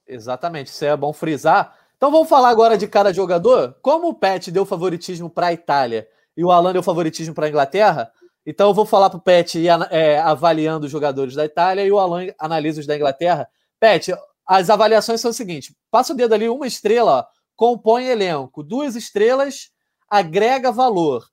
[0.08, 0.68] Exatamente.
[0.68, 1.78] Isso é bom frisar.
[1.98, 3.78] Então vamos falar agora de cada jogador.
[3.82, 7.50] Como o Pet deu favoritismo para a Itália e o Alan deu favoritismo para a
[7.50, 8.12] Inglaterra,
[8.46, 11.92] então eu vou falar para o Pet ir é, avaliando os jogadores da Itália e
[11.92, 13.48] o Alan analisa os da Inglaterra.
[13.80, 14.14] Pet,
[14.46, 17.26] as avaliações são o seguinte: passa o dedo ali, uma estrela, ó,
[17.56, 19.72] compõe elenco, duas estrelas
[20.10, 21.26] agrega valor,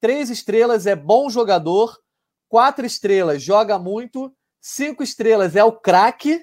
[0.00, 1.96] três estrelas é bom jogador,
[2.48, 6.40] quatro estrelas joga muito, cinco estrelas é o craque,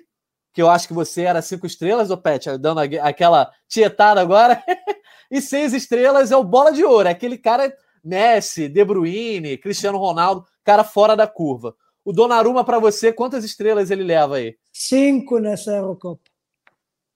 [0.53, 4.63] que eu acho que você era cinco estrelas, o Pet, dando aquela tietada agora,
[5.31, 9.97] e seis estrelas é o bola de ouro, é aquele cara Messi, De Bruyne, Cristiano
[9.97, 11.75] Ronaldo, cara fora da curva.
[12.05, 14.57] O Donnarumma, para você, quantas estrelas ele leva aí?
[14.73, 16.21] Cinco nessa Eurocopa.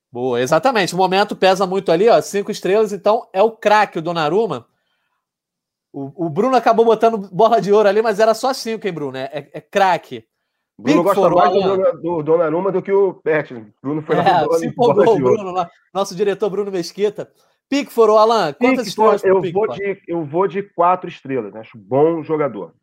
[0.10, 0.96] Boa, exatamente.
[0.96, 2.22] O momento pesa muito ali, ó.
[2.22, 4.66] Cinco estrelas, então é o craque, o Donnarumma.
[5.92, 9.18] O, o, Bruno acabou botando bola de ouro ali, mas era só cinco, hein, Bruno?
[9.18, 10.26] É, é, é craque.
[10.78, 13.66] Bruno gosta mais do, do Donnarumma do que o Pet.
[13.82, 17.32] Bruno foi é, bola, se empolgou, o Bruno, nosso diretor Bruno Mesquita.
[17.70, 21.54] Pickford, Alan, quantas Pickford, estrelas eu vou de Eu vou de quatro estrelas.
[21.54, 21.62] Né?
[21.62, 22.74] Acho bom jogador.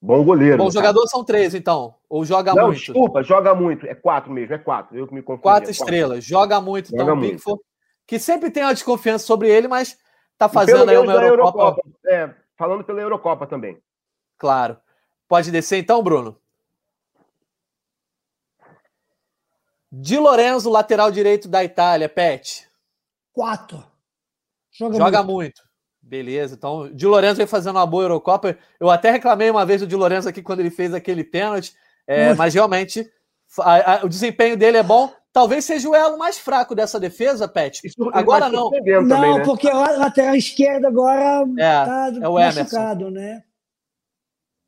[0.00, 0.58] Bom goleiro.
[0.58, 1.96] Bom jogador são três, então.
[2.08, 2.78] Ou joga Não, muito?
[2.78, 3.84] Desculpa, joga muito.
[3.84, 4.96] É quatro mesmo, é quatro.
[4.96, 5.42] Eu que me confundi.
[5.42, 5.84] Quatro, é quatro.
[5.84, 6.24] estrelas.
[6.24, 7.30] Joga muito, joga então, muito.
[7.32, 7.60] Pickford.
[8.06, 9.98] Que sempre tem uma desconfiança sobre ele, mas
[10.38, 11.60] tá fazendo aí uma Eurocopa.
[11.60, 11.82] Eurocopa.
[12.06, 13.82] É, falando pela Eurocopa também.
[14.38, 14.78] Claro.
[15.26, 16.40] Pode descer então, Bruno?
[19.90, 22.68] Di Lorenzo, lateral direito da Itália, Pet.
[23.32, 23.84] Quatro.
[24.70, 25.32] Joga, Joga muito.
[25.32, 25.68] muito.
[26.00, 28.56] Beleza, então Di Lorenzo vem fazendo uma boa Eurocopa.
[28.80, 31.74] Eu até reclamei uma vez do Di Lorenzo aqui quando ele fez aquele pênalti,
[32.06, 33.10] é, mas realmente
[33.58, 35.12] a, a, o desempenho dele é bom.
[35.38, 37.80] Talvez seja o elo mais fraco dessa defesa, Pet.
[37.84, 38.72] Isso agora não.
[38.72, 39.44] Não, também, né?
[39.44, 43.44] porque a lateral esquerda agora é, tá é o machucado, né?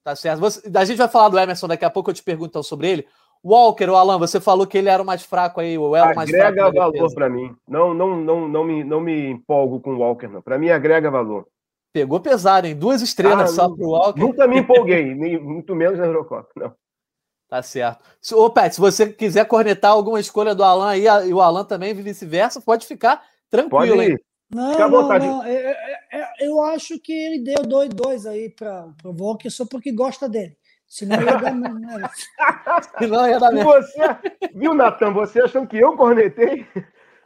[0.04, 0.38] Tá certo.
[0.38, 2.88] Você, a gente vai falar do Emerson daqui a pouco, eu te pergunto então sobre
[2.88, 3.06] ele.
[3.44, 6.30] Walker, o Alan, você falou que ele era o mais fraco aí, o elo mais
[6.30, 6.46] fraco.
[6.46, 7.52] Agrega valor para mim.
[7.66, 10.40] Não, não, não, não, me, não me empolgo com o Walker, não.
[10.40, 11.48] Para mim, agrega valor.
[11.92, 12.76] Pegou pesado, hein?
[12.76, 14.20] Duas estrelas ah, só para o Walker.
[14.20, 16.72] Nunca me empolguei, muito menos na Eurocopa, não.
[17.50, 18.04] Tá certo.
[18.32, 21.92] Ô, Pet, se você quiser cornetar alguma escolha do Alan aí, e o Alan também
[21.92, 24.18] vice-versa, pode ficar tranquilo, pode hein?
[24.54, 25.26] Não, Fica à vontade.
[25.26, 25.46] Não, não.
[25.46, 25.74] Eu,
[26.12, 30.28] eu, eu, acho que ele deu dois, dois aí para o Walker só porque gosta
[30.28, 30.56] dele.
[30.86, 32.10] Senão ia dar merda.
[32.98, 33.82] Senão ia dar merda.
[33.82, 33.98] Você,
[34.54, 35.12] viu, Natan?
[35.12, 36.64] Você achando que eu cornetei?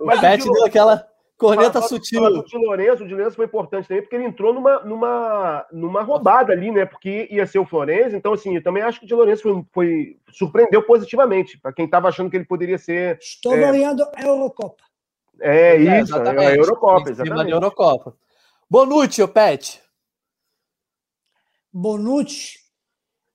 [0.00, 1.06] O Mas Pet deu aquela
[1.48, 2.20] corneta fala, sutil.
[2.20, 6.02] Fala de Lourenço, o de Lourenço foi importante também, porque ele entrou numa, numa, numa
[6.02, 6.84] roubada ali, né?
[6.84, 8.16] Porque ia ser o Florenzi.
[8.16, 11.84] Então, assim, eu também acho que o de Lourenço foi, foi, surpreendeu positivamente, para quem
[11.84, 13.18] estava achando que ele poderia ser.
[13.20, 13.70] Estou é...
[13.70, 14.82] olhando a Eurocopa.
[15.40, 17.50] É, é isso, é a Eurocopa, exatamente.
[17.50, 18.16] Eurocopa.
[18.70, 19.82] Bonucci, o Pet.
[21.72, 22.64] Bonucci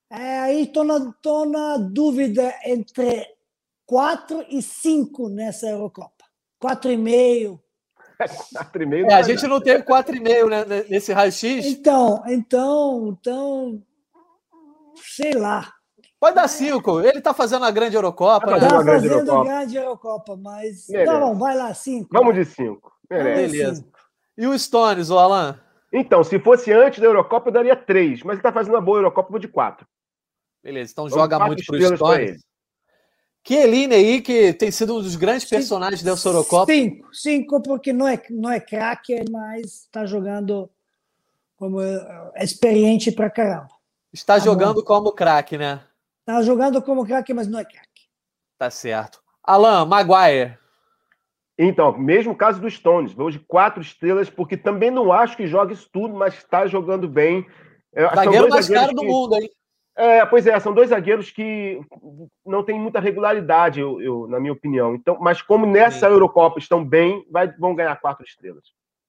[0.09, 3.27] é, aí estou na, tô na dúvida entre
[3.85, 6.25] 4 e 5 nessa Eurocopa.
[6.61, 7.59] 4,5.
[8.19, 11.65] 4,5 é, a gente não teve 4,5 né, nesse raio-x.
[11.65, 13.81] Então, então, então,
[14.95, 15.71] sei lá.
[16.19, 16.99] Pode dar 5.
[16.99, 18.55] Ele está fazendo a grande Eurocopa.
[18.55, 18.91] Está né?
[18.93, 20.87] fazendo a grande Eurocopa, mas.
[20.87, 21.19] Beleza.
[21.19, 22.09] Não, vai lá, 5.
[22.11, 22.91] Vamos de 5.
[23.09, 23.57] Merece.
[23.57, 23.85] Beleza.
[24.37, 25.59] E o Stones, o Alan?
[25.91, 28.21] Então, se fosse antes da Eurocopa, eu daria três.
[28.21, 29.87] Mas ele tá fazendo uma boa Eurocopa, eu vou de quatro.
[30.61, 32.48] Beleza, então Vamos joga muito pro estrelas pra Stones.
[33.43, 36.71] Kieline aí, que tem sido um dos grandes personagens dessa Eurocopa.
[36.71, 40.69] Cinco, cinco, porque não é, não é craque, mas está jogando
[41.55, 43.69] como é, é experiente pra caramba.
[44.13, 45.81] Está Tá jogando como craque, né?
[46.25, 48.07] Tá jogando como craque, mas não é craque.
[48.57, 49.21] Tá certo.
[49.43, 50.57] Alan, Maguire.
[51.57, 55.73] Então, mesmo caso do Stones, vou de quatro estrelas, porque também não acho que joga
[55.73, 57.45] isso tudo, mas está jogando bem.
[57.93, 59.49] É, Zagueiro mais caro do mundo, hein?
[60.01, 61.77] É, pois é, são dois zagueiros que
[62.45, 64.95] não têm muita regularidade, eu, eu- na minha opinião.
[64.95, 66.13] Então, mas como nessa Sim.
[66.13, 68.63] Eurocopa estão bem, vai- vão ganhar quatro estrelas.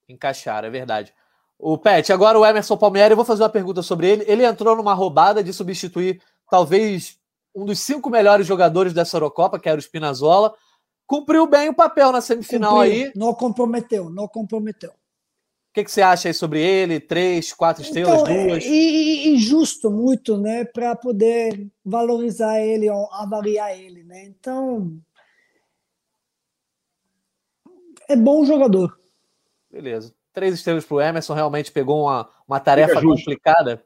[0.09, 1.15] Encaixaram, é verdade.
[1.57, 4.25] O Pet, agora o Emerson Palmieri, eu vou fazer uma pergunta sobre ele.
[4.27, 7.21] Ele entrou numa roubada de substituir talvez
[7.55, 10.53] um dos cinco melhores jogadores dessa Eurocopa, que era o Spinazzola.
[11.07, 13.13] Cumpriu bem o papel na semifinal Cumpriu, aí.
[13.15, 14.91] Não comprometeu, não comprometeu.
[15.71, 16.99] O que, que você acha aí sobre ele?
[16.99, 18.65] Três, quatro estrelas, Então, é- duas?
[18.65, 18.69] E,
[19.29, 24.25] e injusto muito, né, para poder valorizar ele ou avaliar ele, né?
[24.25, 25.01] Então
[28.09, 28.99] é bom jogador.
[29.71, 30.13] Beleza.
[30.33, 33.85] Três estrelas pro Emerson, realmente pegou uma, uma tarefa complicada.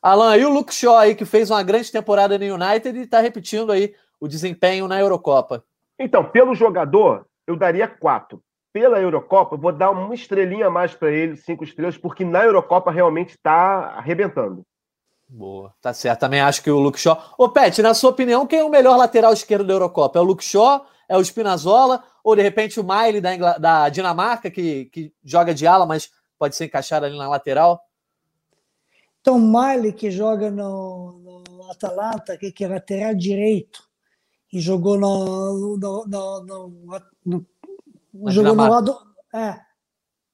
[0.00, 3.20] Alan, e o Luke Shaw aí, que fez uma grande temporada no United e tá
[3.20, 5.64] repetindo aí o desempenho na Eurocopa.
[5.98, 8.40] Então, pelo jogador, eu daria quatro.
[8.74, 12.42] Pela Eurocopa, eu vou dar uma estrelinha a mais para ele, cinco estrelas, porque na
[12.42, 14.66] Eurocopa realmente está arrebentando.
[15.28, 16.18] Boa, tá certo.
[16.18, 17.16] Também acho que o Luke Shaw.
[17.38, 20.18] Ô, Pet, na sua opinião, quem é o melhor lateral esquerdo da Eurocopa?
[20.18, 20.84] É o Luke Shaw?
[21.08, 22.02] É o Spinazzola?
[22.24, 26.10] Ou de repente o Miley da, Ingla- da Dinamarca, que, que joga de ala, mas
[26.36, 27.80] pode ser encaixado ali na lateral?
[29.20, 33.84] Então, Miley, que joga no, no Atalanta, que, que é lateral direito,
[34.52, 35.76] e jogou no.
[35.76, 36.68] no, no,
[37.24, 37.46] no-
[38.28, 38.96] jogou no lado.
[39.34, 39.60] É.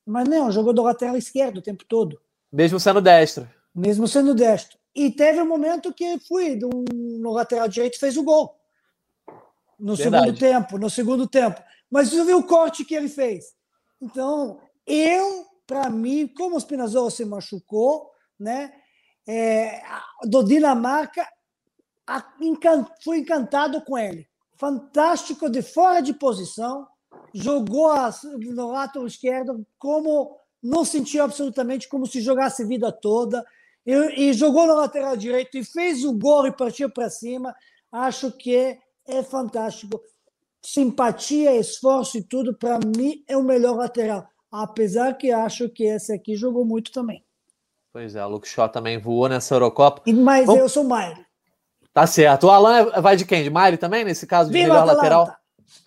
[0.06, 2.20] Mas não, jogou do lateral esquerdo o tempo todo,
[2.52, 3.48] Mesmo sendo destro.
[3.74, 4.78] mesmo sendo destro.
[4.94, 8.56] E teve um momento que fui do- no lateral direito e fez o gol.
[9.78, 10.24] No Verdade.
[10.24, 11.62] segundo tempo, no segundo tempo.
[11.90, 13.54] Mas você viu o corte que ele fez.
[14.00, 18.72] Então, eu, para mim, como o Spinazzola se machucou, né?
[19.28, 19.82] é,
[20.24, 21.24] do Dinamarca,
[22.06, 22.34] a-
[23.04, 24.26] fui encantado com ele.
[24.56, 26.88] Fantástico, de fora de posição,
[27.34, 33.44] jogou as- no lado esquerdo como não sentiu absolutamente como se jogasse a vida toda.
[33.86, 33.92] E,
[34.28, 37.54] e jogou no lateral direito e fez o gol e partiu para cima.
[37.90, 40.00] Acho que é fantástico.
[40.62, 44.28] Simpatia, esforço e tudo, para mim, é o melhor lateral.
[44.52, 47.24] Apesar que acho que esse aqui jogou muito também.
[47.92, 50.02] Pois é, o Luke Shaw também voou nessa Eurocopa.
[50.12, 51.24] Mas Bom, eu sou Maire.
[51.92, 52.46] Tá certo.
[52.46, 53.42] O Alan é- vai de quem?
[53.42, 55.34] De Miley também, nesse caso, de Viva melhor lateral?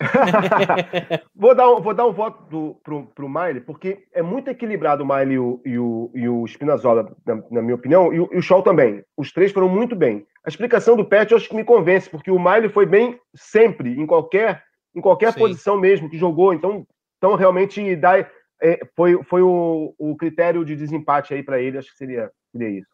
[1.34, 5.02] Vou dar um, vou dar um voto do, pro, pro Miley, porque é muito equilibrado
[5.02, 8.28] o Miley e o, e o, e o Spinazzola, na, na minha opinião, e o,
[8.32, 9.04] e o Shaw também.
[9.16, 10.26] Os três foram muito bem.
[10.44, 13.90] A explicação do Pet eu acho que me convence, porque o Miley foi bem sempre,
[14.00, 14.62] em qualquer,
[14.94, 15.38] em qualquer Sim.
[15.38, 16.54] posição mesmo que jogou.
[16.54, 16.86] Então,
[17.18, 18.18] então realmente dá,
[18.62, 22.80] é, foi, foi o, o critério de desempate aí para ele, acho que seria, seria
[22.80, 22.88] isso.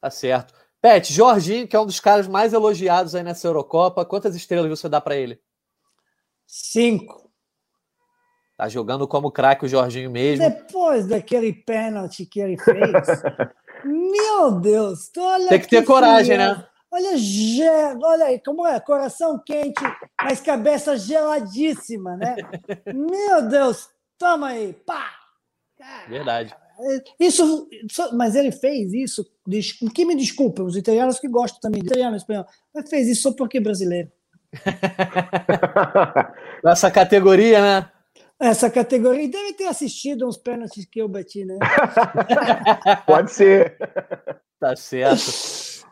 [0.00, 0.52] Tá certo.
[0.80, 4.88] Pet, Jorginho, que é um dos caras mais elogiados aí nessa Eurocopa, quantas estrelas você
[4.88, 5.38] dá pra ele?
[6.54, 7.32] Cinco.
[8.58, 10.46] Tá jogando como craque o Jorginho mesmo.
[10.46, 13.22] Depois daquele pênalti que ele fez.
[13.82, 15.10] meu Deus!
[15.16, 16.62] Olha Tem que ter coragem, né?
[16.90, 17.08] Olha,
[18.02, 18.78] olha aí, como é?
[18.80, 19.82] Coração quente,
[20.22, 22.36] mas cabeça geladíssima, né?
[22.92, 23.88] Meu Deus!
[24.18, 24.74] Toma aí!
[24.74, 25.10] Pá!
[26.06, 26.54] Verdade.
[27.18, 27.66] Isso,
[28.12, 29.26] mas ele fez isso,
[29.94, 33.22] que me desculpem, os italianos que gostam também de italiano e espanhol, mas fez isso
[33.22, 34.12] só porque é brasileiro.
[36.64, 37.90] Nessa categoria, né?
[38.38, 41.58] Essa categoria, deve ter assistido uns pênaltis que eu bati, né?
[43.06, 43.76] Pode ser.
[44.58, 45.22] Tá certo.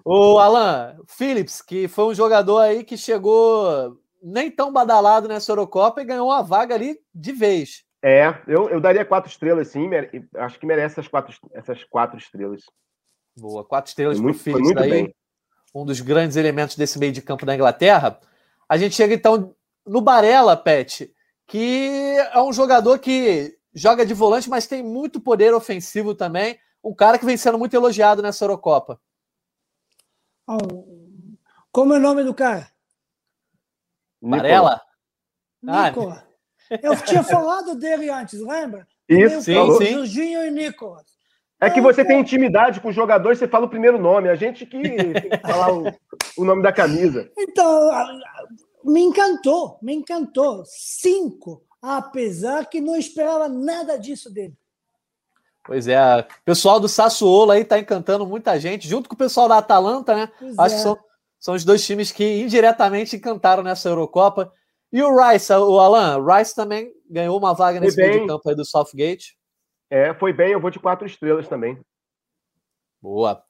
[0.05, 6.03] O Alan Phillips, que foi um jogador aí que chegou nem tão badalado nessa Eurocopa
[6.03, 7.85] e ganhou uma vaga ali de vez.
[8.03, 9.87] É, eu, eu daria quatro estrelas, sim.
[9.87, 12.63] mere- Acho que merece essas quatro, essas quatro estrelas.
[13.39, 14.91] Boa, quatro estrelas Foi para o muito, foi Phillips muito aí.
[14.91, 15.15] bem.
[15.75, 18.19] um dos grandes elementos desse meio de campo da Inglaterra.
[18.71, 19.53] A gente chega então
[19.85, 21.13] no Barella, Pet,
[21.45, 26.57] que é um jogador que joga de volante, mas tem muito poder ofensivo também.
[26.83, 29.01] Um cara que vem sendo muito elogiado nessa Eurocopa.
[30.47, 30.57] Ah,
[31.73, 32.71] Como é o nome do cara?
[34.23, 34.81] Barella?
[35.67, 36.23] Ah, Nicolas.
[36.81, 38.87] Eu tinha falado dele antes, lembra?
[39.09, 39.95] Isso, Sim, sim.
[39.95, 41.19] Jorginho e Nicolas.
[41.61, 44.29] É que você tem intimidade com os jogadores, você fala o primeiro nome.
[44.29, 45.93] A gente que tem que falar o,
[46.39, 47.31] o nome da camisa.
[47.37, 47.91] Então,
[48.83, 50.65] me encantou, me encantou.
[50.67, 51.63] Cinco.
[51.83, 54.55] apesar que não esperava nada disso dele.
[55.65, 59.49] Pois é, o pessoal do Sassuolo aí tá encantando muita gente, junto com o pessoal
[59.49, 60.33] da Atalanta, né?
[60.39, 60.79] Pois Acho é.
[60.79, 60.99] que são,
[61.39, 64.53] são os dois times que indiretamente encantaram nessa Eurocopa.
[64.93, 68.49] E o Rice, o Alan, o Rice também ganhou uma vaga nesse meio de campo
[68.49, 69.39] aí do Southgate.
[69.91, 71.77] É, foi bem, eu vou de quatro estrelas também.
[73.03, 73.43] Boa.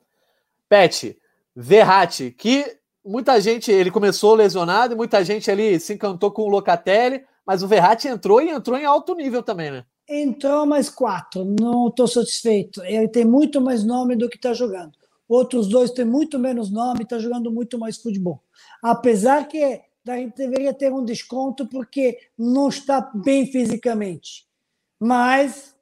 [0.69, 1.19] Pet,
[1.55, 6.49] Verratti, que muita gente, ele começou lesionado e muita gente ali se encantou com o
[6.49, 9.85] Locatelli, mas o Verratti entrou e entrou em alto nível também, né?
[10.09, 12.83] Entrou mais quatro, não estou satisfeito.
[12.85, 14.93] Ele tem muito mais nome do que está jogando.
[15.29, 18.43] Outros dois têm muito menos nome e está jogando muito mais futebol.
[18.83, 19.81] Apesar que
[20.37, 24.47] deveria ter um desconto porque não está bem fisicamente.
[24.99, 25.77] Mas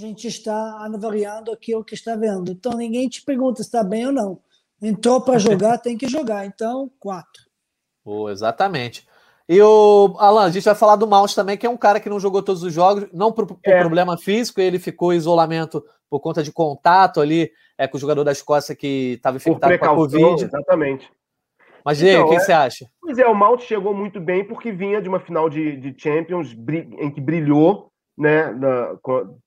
[0.00, 2.50] a gente está avaliando aquilo que está vendo.
[2.50, 4.40] Então ninguém te pergunta se está bem ou não.
[4.80, 6.46] Entrou para jogar, tem que jogar.
[6.46, 7.42] Então, quatro.
[8.02, 9.06] Oh, exatamente.
[9.46, 12.08] E o Alan, a gente vai falar do Maus também, que é um cara que
[12.08, 13.80] não jogou todos os jogos, não por, por é.
[13.80, 18.24] problema físico, ele ficou em isolamento por conta de contato ali é, com o jogador
[18.24, 20.44] da Escócia que estava infectado com a Covid.
[20.44, 21.10] Exatamente.
[21.84, 22.86] Mas e aí, o que é, você acha?
[23.00, 26.56] Pois é, o Mount chegou muito bem porque vinha de uma final de, de Champions
[26.98, 27.89] em que brilhou
[28.20, 28.98] né, na,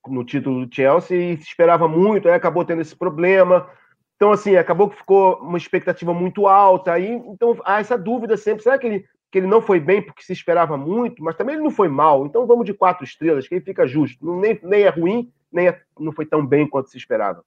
[0.08, 3.70] no título do Chelsea e se esperava muito, aí acabou tendo esse problema.
[4.16, 6.92] Então, assim, acabou que ficou uma expectativa muito alta.
[6.94, 10.24] Aí, então, há essa dúvida sempre: será que ele, que ele não foi bem porque
[10.24, 12.26] se esperava muito, mas também ele não foi mal?
[12.26, 14.26] Então, vamos de quatro estrelas, que aí fica justo.
[14.26, 17.44] Nem, nem é ruim, nem é, não foi tão bem quanto se esperava.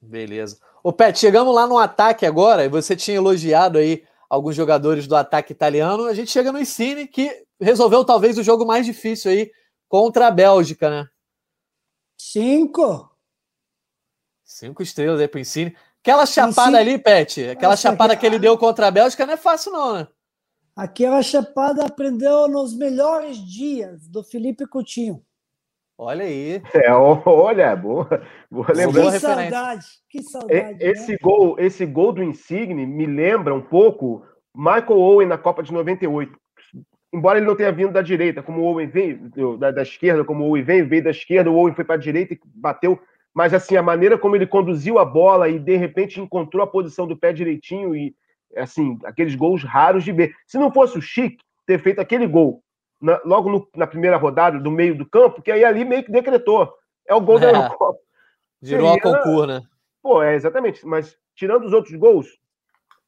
[0.00, 0.58] Beleza.
[0.80, 5.16] Ô, Pet, chegamos lá no ataque agora, e você tinha elogiado aí alguns jogadores do
[5.16, 6.04] ataque italiano.
[6.04, 9.50] A gente chega no Insigne, que resolveu talvez o jogo mais difícil aí
[9.88, 11.08] contra a Bélgica, né?
[12.16, 13.10] Cinco.
[14.44, 15.76] Cinco estrelas aí pro Insigne.
[16.00, 18.20] Aquela chapada ali, Pet, aquela Nossa, chapada que...
[18.20, 20.08] que ele deu contra a Bélgica não é fácil, não, né?
[20.74, 25.22] Aquela chapada aprendeu nos melhores dias do Felipe Coutinho.
[25.98, 26.62] Olha aí.
[26.72, 28.08] É, olha, boa,
[28.48, 29.18] boa lembrança.
[29.18, 30.78] Que saudade, que saudade.
[30.80, 31.18] Esse, né?
[31.20, 34.24] gol, esse gol do Insigne me lembra um pouco
[34.54, 36.38] Michael Owen na Copa de 98
[37.12, 40.44] embora ele não tenha vindo da direita, como o Owen veio, da, da esquerda, como
[40.44, 42.98] o Owen veio, veio da esquerda, o Owen foi para a direita e bateu,
[43.34, 47.06] mas assim, a maneira como ele conduziu a bola e de repente encontrou a posição
[47.06, 48.14] do pé direitinho e
[48.56, 50.34] assim, aqueles gols raros de ver.
[50.46, 52.62] Se não fosse o Chic ter feito aquele gol
[53.00, 56.10] na, logo no, na primeira rodada do meio do campo, que aí ali meio que
[56.10, 56.72] decretou.
[57.06, 57.98] É o gol é, da Eurocopa.
[58.60, 59.62] Girou Seria, a concurso, né?
[60.02, 62.26] Pô, é exatamente, mas tirando os outros gols,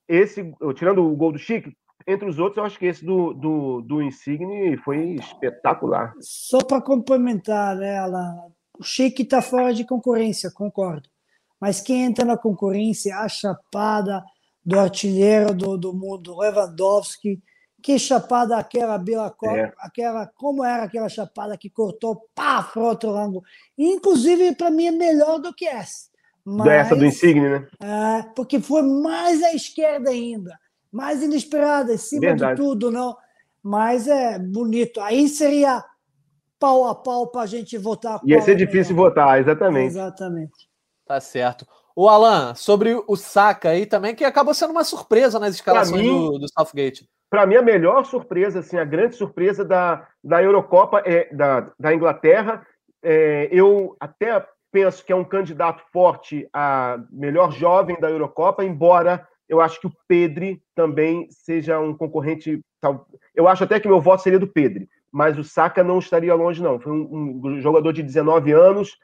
[0.06, 1.72] esse, tirando o gol do Chic,
[2.10, 6.12] entre os outros, eu acho que esse do, do, do Insigne foi espetacular.
[6.20, 8.34] Só para complementar, né, Alan?
[8.78, 11.08] O Sheik está fora de concorrência, concordo.
[11.60, 14.24] Mas quem entra na concorrência, a chapada
[14.64, 17.42] do artilheiro do, do mundo, Lewandowski,
[17.82, 19.72] que chapada aquela, Bila, é.
[19.78, 23.42] aquela, como era aquela chapada que cortou pá, para outro ângulo.
[23.76, 26.08] Inclusive, para mim, é melhor do que essa.
[26.44, 27.68] Mas, essa do Insigne, né?
[27.80, 30.58] É, porque foi mais à esquerda ainda
[30.92, 32.54] mais inesperada, em cima Verdade.
[32.54, 33.16] de tudo, não.
[33.62, 35.00] Mas é bonito.
[35.00, 35.84] Aí seria
[36.58, 38.20] pau a pau para a gente votar.
[38.24, 39.86] Ia ser difícil votar, exatamente.
[39.86, 40.68] Exatamente.
[41.06, 41.66] Tá certo.
[41.94, 46.08] O Alan, sobre o Saka aí também, que acabou sendo uma surpresa nas escalações mim,
[46.08, 47.08] do, do Southgate.
[47.28, 51.94] Para mim, a melhor surpresa, assim, a grande surpresa da, da Eurocopa é da, da
[51.94, 52.66] Inglaterra.
[53.02, 59.26] É, eu até penso que é um candidato forte a melhor jovem da Eurocopa, embora
[59.50, 62.60] eu acho que o Pedri também seja um concorrente.
[63.34, 66.62] Eu acho até que meu voto seria do Pedri, mas o Saka não estaria longe,
[66.62, 66.78] não.
[66.78, 68.96] Foi um, um jogador de 19 anos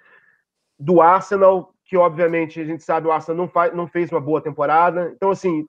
[0.79, 4.41] do Arsenal, que obviamente a gente sabe o Arsenal não, faz, não fez uma boa
[4.41, 5.13] temporada.
[5.17, 5.67] Então, assim,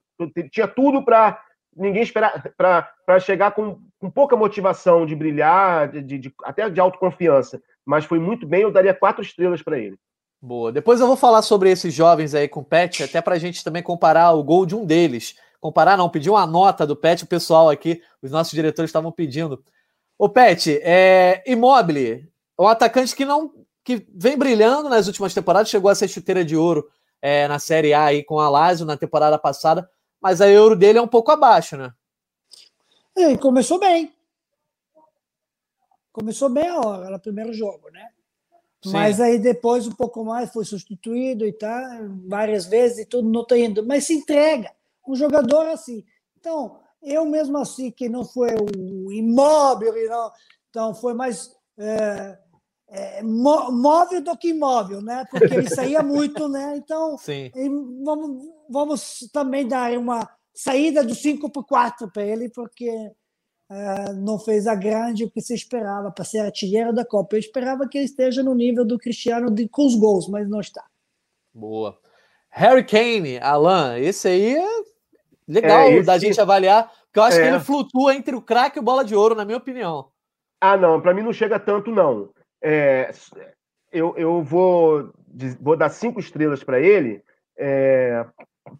[0.51, 1.41] tinha tudo para
[1.75, 7.59] ninguém esperar para chegar com, com, pouca motivação de brilhar, de, de, até de autoconfiança.
[7.83, 9.97] Mas foi muito bem, eu daria quatro estrelas para ele.
[10.41, 10.71] Boa.
[10.71, 13.63] Depois eu vou falar sobre esses jovens aí com o Pet, até para a gente
[13.63, 15.35] também comparar o gol de um deles.
[15.59, 19.63] Comparar não, pedir uma nota do Pet, o pessoal aqui, os nossos diretores estavam pedindo.
[20.17, 25.89] O Pet, é Immobile, um atacante que não que vem brilhando nas últimas temporadas, chegou
[25.89, 26.89] a ser chuteira de ouro
[27.21, 29.89] é, na Série A aí com a Lazio na temporada passada,
[30.21, 31.93] mas a euro dele é um pouco abaixo, né?
[33.15, 34.13] É, começou bem.
[36.11, 38.09] Começou bem a hora, no primeiro jogo, né?
[38.83, 38.91] Sim.
[38.91, 43.41] Mas aí depois, um pouco mais, foi substituído e tá, várias vezes e tudo não
[43.41, 43.85] está indo.
[43.85, 44.71] Mas se entrega.
[45.07, 46.03] Um jogador assim.
[46.39, 50.31] Então, eu mesmo assim, que não foi o imóvel, não,
[50.69, 52.37] então foi mais é,
[52.89, 55.25] é, móvel do que imóvel, né?
[55.29, 56.75] Porque ele saía muito, né?
[56.77, 57.51] Então, Sim.
[58.03, 62.91] vamos, vamos também dar uma saída do 5 para 4 para ele, porque
[63.69, 67.35] é, não fez a grande o que se esperava para ser artilheiro da Copa.
[67.35, 70.59] Eu esperava que ele esteja no nível do Cristiano de, com os gols, mas não
[70.59, 70.85] está.
[71.53, 71.99] Boa.
[72.49, 74.67] Harry Kane, Alan, esse aí é
[75.47, 76.05] legal é, esse...
[76.05, 77.41] da gente avaliar, porque eu acho é.
[77.41, 80.09] que ele flutua entre o craque e o bola de ouro, na minha opinião.
[80.61, 82.29] Ah, não, para mim não chega tanto, não.
[82.61, 83.11] É,
[83.91, 85.11] eu, eu vou,
[85.59, 87.21] vou dar cinco estrelas para ele,
[87.57, 88.25] é,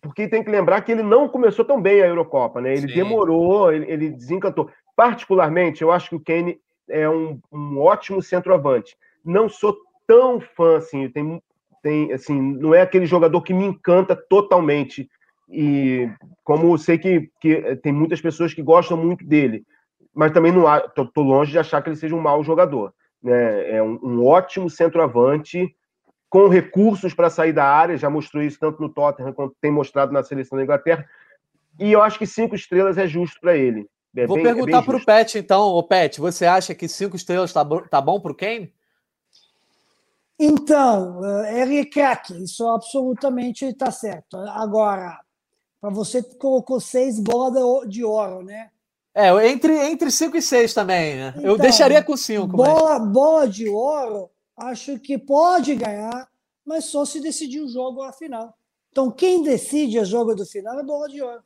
[0.01, 2.73] porque tem que lembrar que ele não começou tão bem a Eurocopa, né?
[2.73, 2.93] Ele Sim.
[2.93, 4.69] demorou, ele, ele, desencantou.
[4.95, 6.59] Particularmente, eu acho que o Kane
[6.89, 8.97] é um, um ótimo centroavante.
[9.23, 9.77] Não sou
[10.07, 11.41] tão fã assim, tem,
[11.83, 15.09] tem, assim, não é aquele jogador que me encanta totalmente.
[15.49, 16.09] E
[16.43, 19.63] como sei que, que tem muitas pessoas que gostam muito dele,
[20.13, 20.65] mas também não
[21.13, 22.93] tô longe de achar que ele seja um mau jogador.
[23.21, 23.77] Né?
[23.77, 25.73] É um, um ótimo centroavante
[26.29, 30.11] com recursos para sair da área, já mostrou isso tanto no Tottenham quanto tem mostrado
[30.11, 31.05] na seleção da Inglaterra.
[31.79, 33.87] E eu acho que cinco estrelas é justo para ele.
[34.15, 35.67] É Vou bem, é perguntar é para o Pet, então.
[35.67, 38.73] O Pet, você acha que cinco estrelas está tá bom para o Kane?
[40.39, 44.37] Então, eh, ele é craque, isso absolutamente está certo.
[44.37, 45.19] Agora,
[45.79, 48.69] para você colocou seis bolas de ouro, né?
[49.15, 51.33] É, entre, entre cinco e seis também, né?
[51.37, 52.55] Então, Eu deixaria com cinco.
[52.57, 53.09] Bola, mas...
[53.09, 56.27] bola de ouro acho que pode ganhar,
[56.65, 58.57] mas só se decidir o jogo à final.
[58.91, 61.43] Então, quem decide o jogo do final é bola de ouro.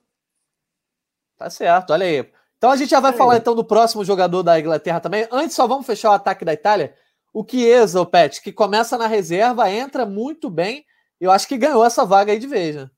[1.37, 2.31] Tá certo, olha aí.
[2.57, 3.17] Então a gente já vai é.
[3.17, 5.27] falar então do próximo jogador da Inglaterra também.
[5.31, 6.95] Antes, só vamos fechar o ataque da Itália.
[7.33, 10.85] O Chiesa, o Pet, que começa na reserva, entra muito bem.
[11.19, 12.89] Eu acho que ganhou essa vaga aí de vez, né?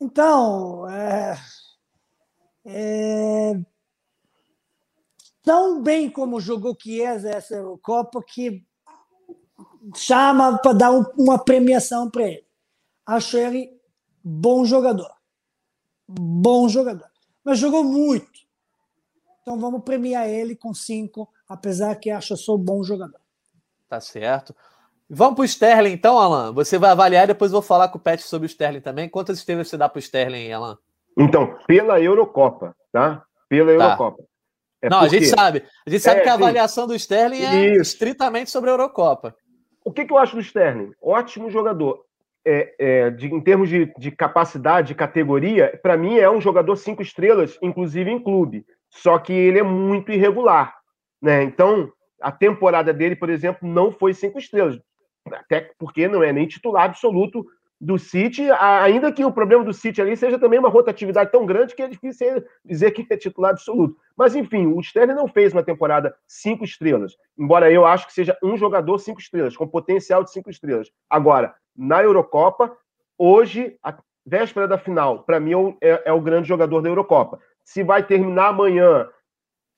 [0.00, 1.38] Então, é...
[2.64, 3.54] É
[5.48, 8.62] tão bem como jogou Chiesa essa Eurocopa que
[9.94, 12.46] chama para dar um, uma premiação para ele.
[13.06, 13.72] Acho ele
[14.22, 15.10] bom jogador.
[16.06, 17.08] Bom jogador.
[17.42, 18.28] Mas jogou muito.
[19.40, 23.20] Então vamos premiar ele com cinco, apesar que acho sou bom jogador.
[23.88, 24.54] Tá certo.
[25.08, 26.52] Vamos para o Sterling, então, Alan.
[26.52, 29.08] Você vai avaliar e depois vou falar com o Pet sobre o Sterling também.
[29.08, 30.76] Quantas estrelas você dá para o Sterling, Alan?
[31.16, 33.24] Então, pela Eurocopa, tá?
[33.48, 34.14] Pela tá.
[34.80, 35.16] É não, porque...
[35.16, 35.64] a gente sabe.
[35.86, 37.94] A gente sabe é, que a avaliação do Sterling é Isso.
[37.94, 39.34] estritamente sobre a Eurocopa.
[39.84, 40.92] O que, que, eu acho do Sterling?
[41.02, 42.04] Ótimo jogador.
[42.44, 46.76] É, é, de, em termos de, de capacidade, de categoria, para mim é um jogador
[46.76, 48.64] cinco estrelas, inclusive em clube.
[48.90, 50.74] Só que ele é muito irregular.
[51.20, 51.42] Né?
[51.42, 54.78] Então, a temporada dele, por exemplo, não foi cinco estrelas.
[55.26, 57.44] Até porque não é nem titular absoluto
[57.80, 61.74] do City, ainda que o problema do City ali seja também uma rotatividade tão grande
[61.74, 63.96] que é difícil dizer que é titular absoluto.
[64.16, 68.36] Mas enfim, o Sterling não fez uma temporada cinco estrelas, embora eu acho que seja
[68.42, 70.90] um jogador cinco estrelas, com potencial de cinco estrelas.
[71.08, 72.76] Agora, na Eurocopa,
[73.16, 77.38] hoje, a véspera da final, para mim é, é o grande jogador da Eurocopa.
[77.64, 79.08] Se vai terminar amanhã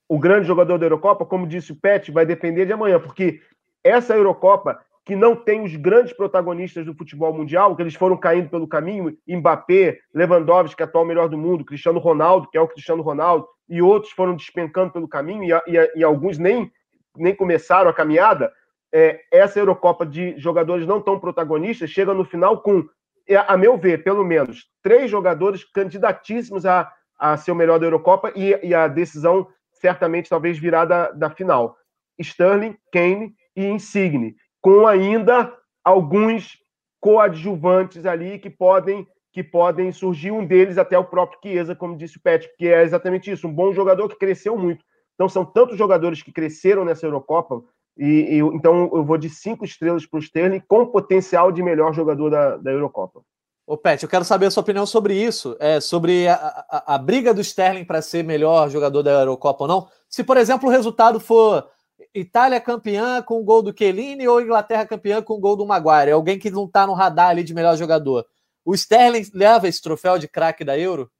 [0.08, 3.40] o grande jogador da Eurocopa, como disse o Pet, vai depender de amanhã, porque
[3.84, 4.80] essa Eurocopa
[5.10, 9.18] que não tem os grandes protagonistas do futebol mundial, que eles foram caindo pelo caminho,
[9.26, 13.44] Mbappé, Lewandowski, que é atual melhor do mundo, Cristiano Ronaldo, que é o Cristiano Ronaldo,
[13.68, 16.70] e outros foram despencando pelo caminho, e, e, e alguns nem,
[17.16, 18.52] nem começaram a caminhada,
[18.94, 22.88] é, essa Eurocopa de jogadores não tão protagonistas chega no final com,
[23.28, 26.88] é, a meu ver, pelo menos, três jogadores candidatíssimos a,
[27.18, 31.30] a ser o melhor da Eurocopa e, e a decisão certamente talvez virá da, da
[31.30, 31.76] final.
[32.16, 35.52] Sterling, Kane e Insigne com ainda
[35.84, 36.58] alguns
[37.00, 42.16] coadjuvantes ali que podem que podem surgir, um deles até o próprio Chiesa, como disse
[42.16, 44.84] o Pet, que é exatamente isso, um bom jogador que cresceu muito.
[45.14, 47.62] Então são tantos jogadores que cresceram nessa Eurocopa,
[47.96, 51.92] e, e então eu vou de cinco estrelas para o Sterling, com potencial de melhor
[51.92, 53.20] jogador da, da Eurocopa.
[53.66, 56.34] Ô, Pet, eu quero saber a sua opinião sobre isso, é, sobre a,
[56.68, 59.88] a, a briga do Sterling para ser melhor jogador da Eurocopa ou não.
[60.08, 61.68] Se, por exemplo, o resultado for
[62.14, 66.10] Itália campeã com o gol do Chiellini ou Inglaterra campeã com o gol do Maguire?
[66.10, 68.26] É alguém que não está no radar ali de melhor jogador.
[68.64, 71.10] O Sterling leva esse troféu de craque da Euro?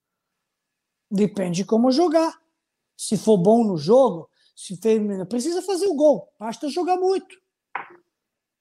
[1.11, 2.41] Depende de como jogar.
[2.97, 6.29] Se for bom no jogo, se fez, precisa fazer o gol.
[6.39, 7.37] Basta jogar muito.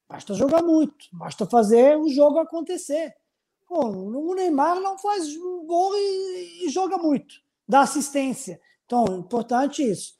[0.07, 1.05] Basta jogar muito.
[1.11, 3.13] Basta fazer o jogo acontecer.
[3.69, 7.35] o Neymar não faz gol e, e joga muito.
[7.67, 8.59] Dá assistência.
[8.85, 10.13] Então, importante isso.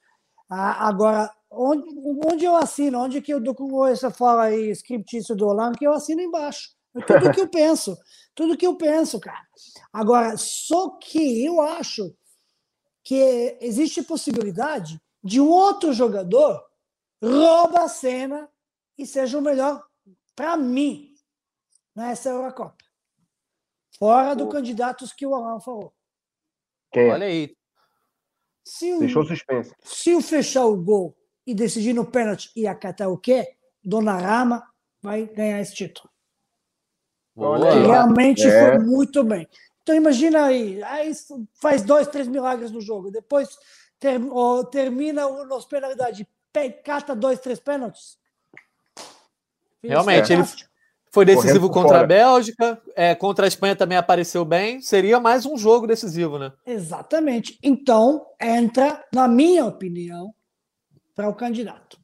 [0.48, 1.90] Agora, onde,
[2.26, 5.94] onde eu assino, onde que eu dou essa fala aí, scriptício do Holanda, que eu
[5.94, 6.70] assino embaixo.
[6.96, 7.98] É tudo que eu penso,
[8.36, 9.48] tudo que eu penso, cara.
[9.92, 12.16] Agora, só que eu acho
[13.04, 16.64] que existe possibilidade de um outro jogador
[17.22, 18.50] rouba a cena
[18.98, 19.84] e seja o melhor
[20.36, 21.14] para mim
[21.96, 22.78] nessa Eurocopa.
[23.98, 25.94] Fora do candidatos que o Alan falou.
[26.96, 27.56] Olha aí,
[28.66, 29.74] Se o, Deixou suspense.
[29.84, 33.56] se o fechar o gol e decidir no pênalti e acatar o quê?
[33.84, 34.64] Donnarumma
[35.02, 36.10] vai ganhar esse título.
[37.36, 37.74] Olha Boa.
[37.74, 37.88] aí.
[37.88, 38.70] Realmente É.
[38.70, 39.48] foi muito bem.
[39.82, 41.12] Então imagina aí, aí
[41.56, 43.50] faz dois, três milagres no jogo, depois
[44.00, 48.18] ter- ó, termina o- nas penalidades, pe- cata dois, três pênaltis.
[49.82, 50.44] Realmente, ele
[51.12, 52.08] foi decisivo Correndo contra a fora.
[52.08, 54.82] Bélgica, é, contra a Espanha também apareceu bem.
[54.82, 56.52] Seria mais um jogo decisivo, né?
[56.66, 57.58] Exatamente.
[57.64, 60.34] Então, entra, na minha opinião,
[61.20, 62.00] para o candidato.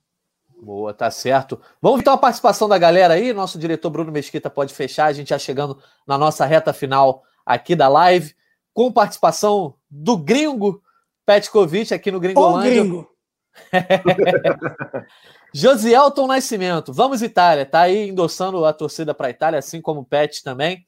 [0.61, 1.61] Boa, tá certo.
[1.81, 3.31] Vamos então a participação da galera aí.
[3.31, 5.05] Nosso diretor Bruno Mesquita pode fechar.
[5.05, 8.35] A gente já chegando na nossa reta final aqui da live,
[8.73, 10.83] com participação do gringo
[11.25, 12.71] Petkovic aqui no O Gringolândia.
[12.71, 13.09] gringo.
[15.53, 20.05] Josielton Nascimento, vamos Itália, tá aí endossando a torcida para a Itália, assim como o
[20.05, 20.85] Pet também.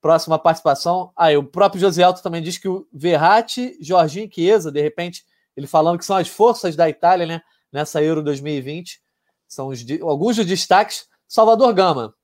[0.00, 1.12] Próxima participação.
[1.14, 5.66] Aí, o próprio Josielton também diz que o Verratti, Jorginho e Chiesa, de repente, ele
[5.66, 7.42] falando que são as forças da Itália, né,
[7.72, 9.00] nessa Euro 2020.
[9.46, 11.06] São os alguns dos destaques.
[11.26, 12.14] Salvador Gama.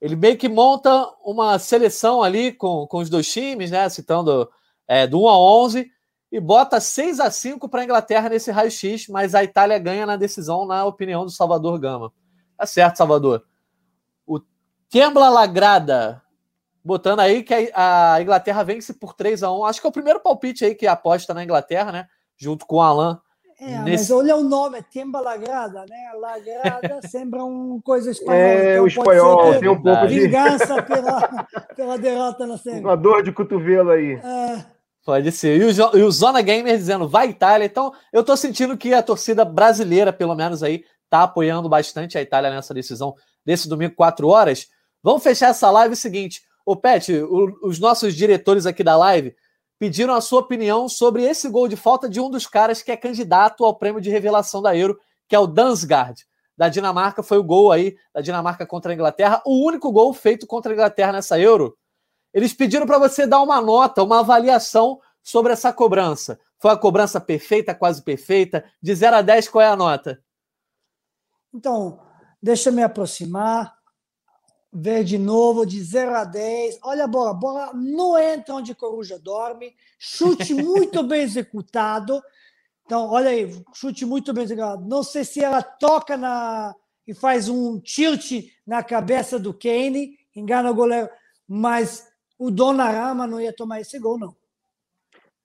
[0.00, 4.50] Ele meio que monta uma seleção ali com, com os dois times, né, citando
[4.88, 5.90] é, do 1 a 11
[6.32, 10.16] e bota 6 a 5 para a Inglaterra nesse raio-x, mas a Itália ganha na
[10.16, 12.12] decisão, na opinião do Salvador Gama.
[12.56, 13.44] Tá certo, Salvador.
[14.24, 14.40] O
[14.88, 16.22] Tembla Lagrada,
[16.84, 20.20] botando aí que a, Inglaterra vence por 3 a 1 Acho que é o primeiro
[20.20, 22.08] palpite aí que aposta na Inglaterra, né?
[22.36, 23.20] Junto com o Alan.
[23.60, 26.12] É, mas Nesse- olha o nome, é Temba Lagrada, né?
[26.18, 28.38] Lagrada sembra uma coisa espanhola.
[28.42, 30.20] É, então o espanhol tem um pouco de.
[30.20, 31.46] Vingança pela,
[31.76, 32.80] pela derrota na semi.
[32.80, 34.12] Uma dor de cotovelo aí.
[34.14, 34.64] É,
[35.04, 35.60] Pode ser.
[35.60, 37.64] E o, e o Zona Gamer dizendo, vai Itália.
[37.66, 42.22] Então, eu tô sentindo que a torcida brasileira, pelo menos aí, tá apoiando bastante a
[42.22, 44.68] Itália nessa decisão desse domingo, 4 horas.
[45.02, 46.42] Vamos fechar essa live seguinte.
[46.64, 49.34] Ô, Pet, o- os nossos diretores aqui da live
[49.80, 52.96] pediram a sua opinião sobre esse gol de falta de um dos caras que é
[52.98, 57.22] candidato ao prêmio de revelação da Euro, que é o Dansgaard, da Dinamarca.
[57.22, 60.74] Foi o gol aí da Dinamarca contra a Inglaterra, o único gol feito contra a
[60.74, 61.78] Inglaterra nessa Euro.
[62.34, 66.38] Eles pediram para você dar uma nota, uma avaliação sobre essa cobrança.
[66.58, 68.62] Foi a cobrança perfeita, quase perfeita?
[68.82, 70.22] De 0 a 10, qual é a nota?
[71.54, 71.98] Então,
[72.40, 73.79] deixa eu me aproximar,
[74.72, 76.78] ver de novo, de 0 a 10.
[76.82, 79.74] Olha a bola, a bola não entra onde a coruja dorme.
[79.98, 82.22] Chute muito bem executado.
[82.84, 84.86] Então, olha aí, chute muito bem executado.
[84.86, 86.74] Não sei se ela toca na
[87.06, 91.08] e faz um tilt na cabeça do Kane, engana o goleiro,
[91.46, 92.06] mas
[92.38, 94.36] o Donnarumma não ia tomar esse gol, não.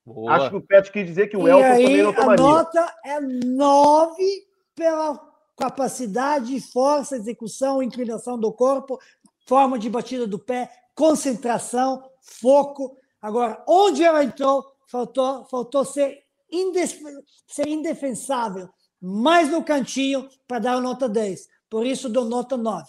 [0.05, 0.33] Boa.
[0.33, 2.45] Acho que o Pet quis dizer que o e Elton aí, também não a tomaria.
[2.45, 8.99] nota é 9 pela capacidade, força, execução, inclinação do corpo,
[9.45, 12.97] forma de batida do pé, concentração, foco.
[13.21, 16.19] Agora, onde ela entrou, faltou, faltou ser,
[16.51, 16.99] indef
[17.47, 18.69] ser indefensável,
[19.01, 21.47] mais no cantinho para dar nota 10.
[21.69, 22.85] Por isso, dou nota 9.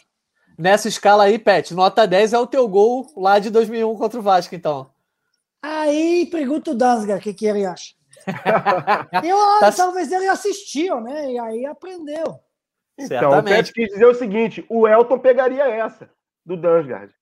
[0.58, 4.22] Nessa escala aí, Pet, nota 10 é o teu gol lá de 2001 contra o
[4.22, 4.90] Vasco, então.
[5.62, 7.94] Aí pergunta o Dansgar o que, que ele acha.
[9.24, 11.32] Eu, Tá- Talvez ele assistiu, né?
[11.32, 12.40] E aí aprendeu.
[12.98, 13.56] Então, o Certamente.
[13.56, 16.08] Pet quis dizer o seguinte: o Elton pegaria essa,
[16.46, 17.12] do Dansgaard.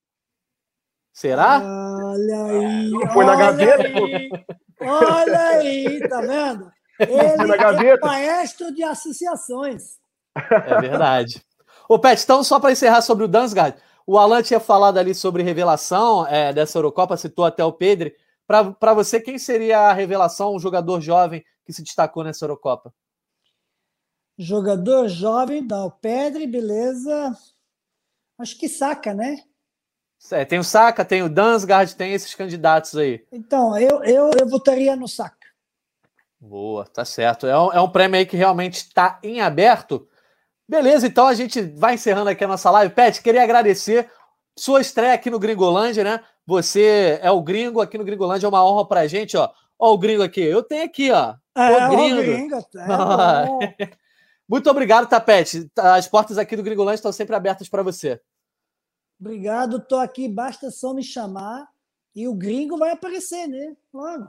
[1.12, 1.62] Será?
[1.64, 2.90] Olha aí.
[2.90, 4.30] Não foi na gaveta, aí,
[4.80, 6.72] Olha aí, tá vendo?
[7.00, 9.98] Ele na é maestro de associações.
[10.34, 11.42] É verdade.
[11.88, 15.42] Ô, Pet, então, só para encerrar sobre o Dansgaard, o Alan tinha falado ali sobre
[15.42, 18.12] revelação é, dessa Eurocopa, citou até o Pedro.
[18.46, 22.92] Para você, quem seria a revelação, um jogador jovem que se destacou nessa Eurocopa?
[24.36, 27.36] Jogador jovem, dá o Pedro, beleza.
[28.38, 29.36] Acho que saca, né?
[30.32, 33.22] É, tem o Saka, tem o Dansgaard, tem esses candidatos aí.
[33.30, 35.36] Então, eu, eu, eu votaria no saca.
[36.40, 37.46] Boa, tá certo.
[37.46, 40.08] É um, é um prêmio aí que realmente está em aberto.
[40.66, 42.94] Beleza, então a gente vai encerrando aqui a nossa live.
[42.94, 44.10] Pet, queria agradecer
[44.58, 46.20] sua estreia aqui no Gringolândia, né?
[46.46, 49.50] Você é o gringo aqui no Gringolândia, é uma honra pra gente, ó.
[49.78, 50.40] Ó o gringo aqui.
[50.40, 51.34] Eu tenho aqui, ó.
[51.56, 52.22] É, Ô, o gringo.
[52.22, 53.46] gringo, é Ah.
[54.48, 55.70] Muito obrigado, Tapete.
[55.76, 58.20] As portas aqui do Gringolândia estão sempre abertas para você.
[59.18, 61.68] Obrigado, tô aqui, basta só me chamar
[62.14, 63.76] e o gringo vai aparecer, né?
[63.92, 64.28] Logo.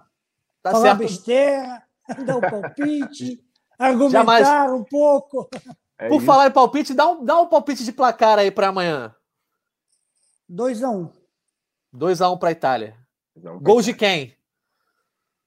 [0.61, 0.99] Tá Falar certo.
[0.99, 1.83] besteira,
[2.25, 3.43] dar o palpite,
[3.77, 4.71] argumentar Jamais.
[4.71, 5.49] um pouco.
[5.97, 6.25] É Por isso.
[6.25, 9.15] falar em palpite, dá um, dá um palpite de placar aí para amanhã.
[10.49, 11.11] 2 a 1 um.
[11.95, 12.97] 2x1 para Itália.
[13.33, 14.35] Não, Gols de quem?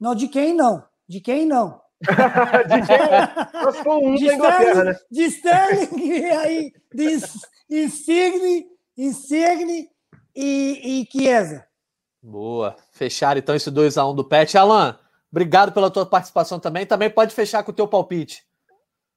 [0.00, 0.82] Não, de quem não?
[1.06, 1.82] De quem não?
[2.68, 3.82] de quem?
[3.82, 4.98] For um De da Inglaterra, Sterling, né?
[5.10, 9.88] de Sterling e aí, de Ins- Insigne, Insigne
[10.34, 11.66] e, e Chiesa.
[12.22, 12.76] Boa.
[12.92, 14.56] Fecharam então esse 2x1 do Pet.
[14.56, 14.98] Alan,
[15.30, 16.86] Obrigado pela tua participação também.
[16.86, 18.42] Também pode fechar com o teu palpite.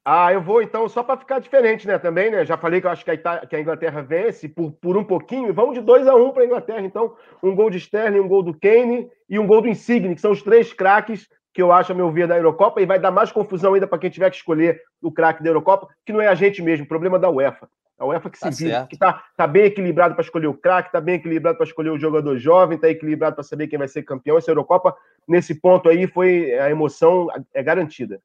[0.04, 1.98] Ah, eu vou então, só para ficar diferente, né?
[2.00, 2.44] Também, né?
[2.44, 5.54] Já falei que eu acho que a, que a Inglaterra vence por, por um pouquinho.
[5.54, 7.16] Vamos de 2 a 1 um para a Inglaterra, então.
[7.42, 10.32] Um gol de Sterling, um gol do Kane e um gol do Insigne, que são
[10.32, 12.82] os três craques que eu acho, a meu ver, da Eurocopa.
[12.82, 15.88] E vai dar mais confusão ainda para quem tiver que escolher o craque da Eurocopa,
[16.06, 17.70] que não é a gente mesmo, problema da UEFA.
[18.02, 18.90] A UEFA que se tá vira, certo.
[18.90, 22.00] que tá, tá bem equilibrado para escolher o craque, tá bem equilibrado para escolher o
[22.00, 24.40] jogador jovem, tá equilibrado para saber quem vai ser campeão.
[24.40, 24.96] Essa Eurocopa,
[25.28, 28.20] nesse ponto aí, foi a emoção é garantida.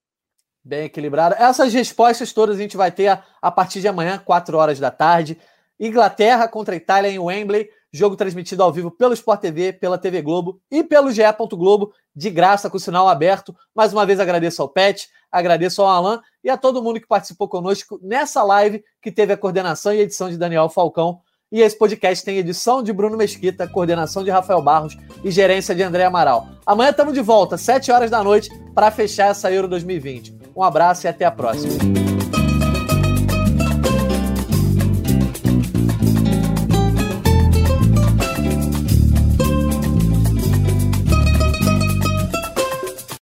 [0.65, 1.37] Bem equilibrada.
[1.39, 4.91] Essas respostas todas a gente vai ter a, a partir de amanhã, 4 horas da
[4.91, 5.39] tarde.
[5.79, 7.69] Inglaterra contra a Itália em Wembley.
[7.97, 11.23] Jogo transmitido ao vivo pelo Sport TV, pela TV Globo e pelo GE.
[11.53, 13.55] Globo, de graça, com o sinal aberto.
[13.75, 17.49] Mais uma vez agradeço ao Pet, agradeço ao Alan e a todo mundo que participou
[17.49, 21.21] conosco nessa live que teve a coordenação e edição de Daniel Falcão.
[21.51, 25.83] E esse podcast tem edição de Bruno Mesquita, coordenação de Rafael Barros e gerência de
[25.83, 26.49] André Amaral.
[26.67, 30.37] Amanhã estamos de volta, 7 horas da noite, para fechar essa Euro 2020.
[30.57, 32.16] Um abraço e até a próxima.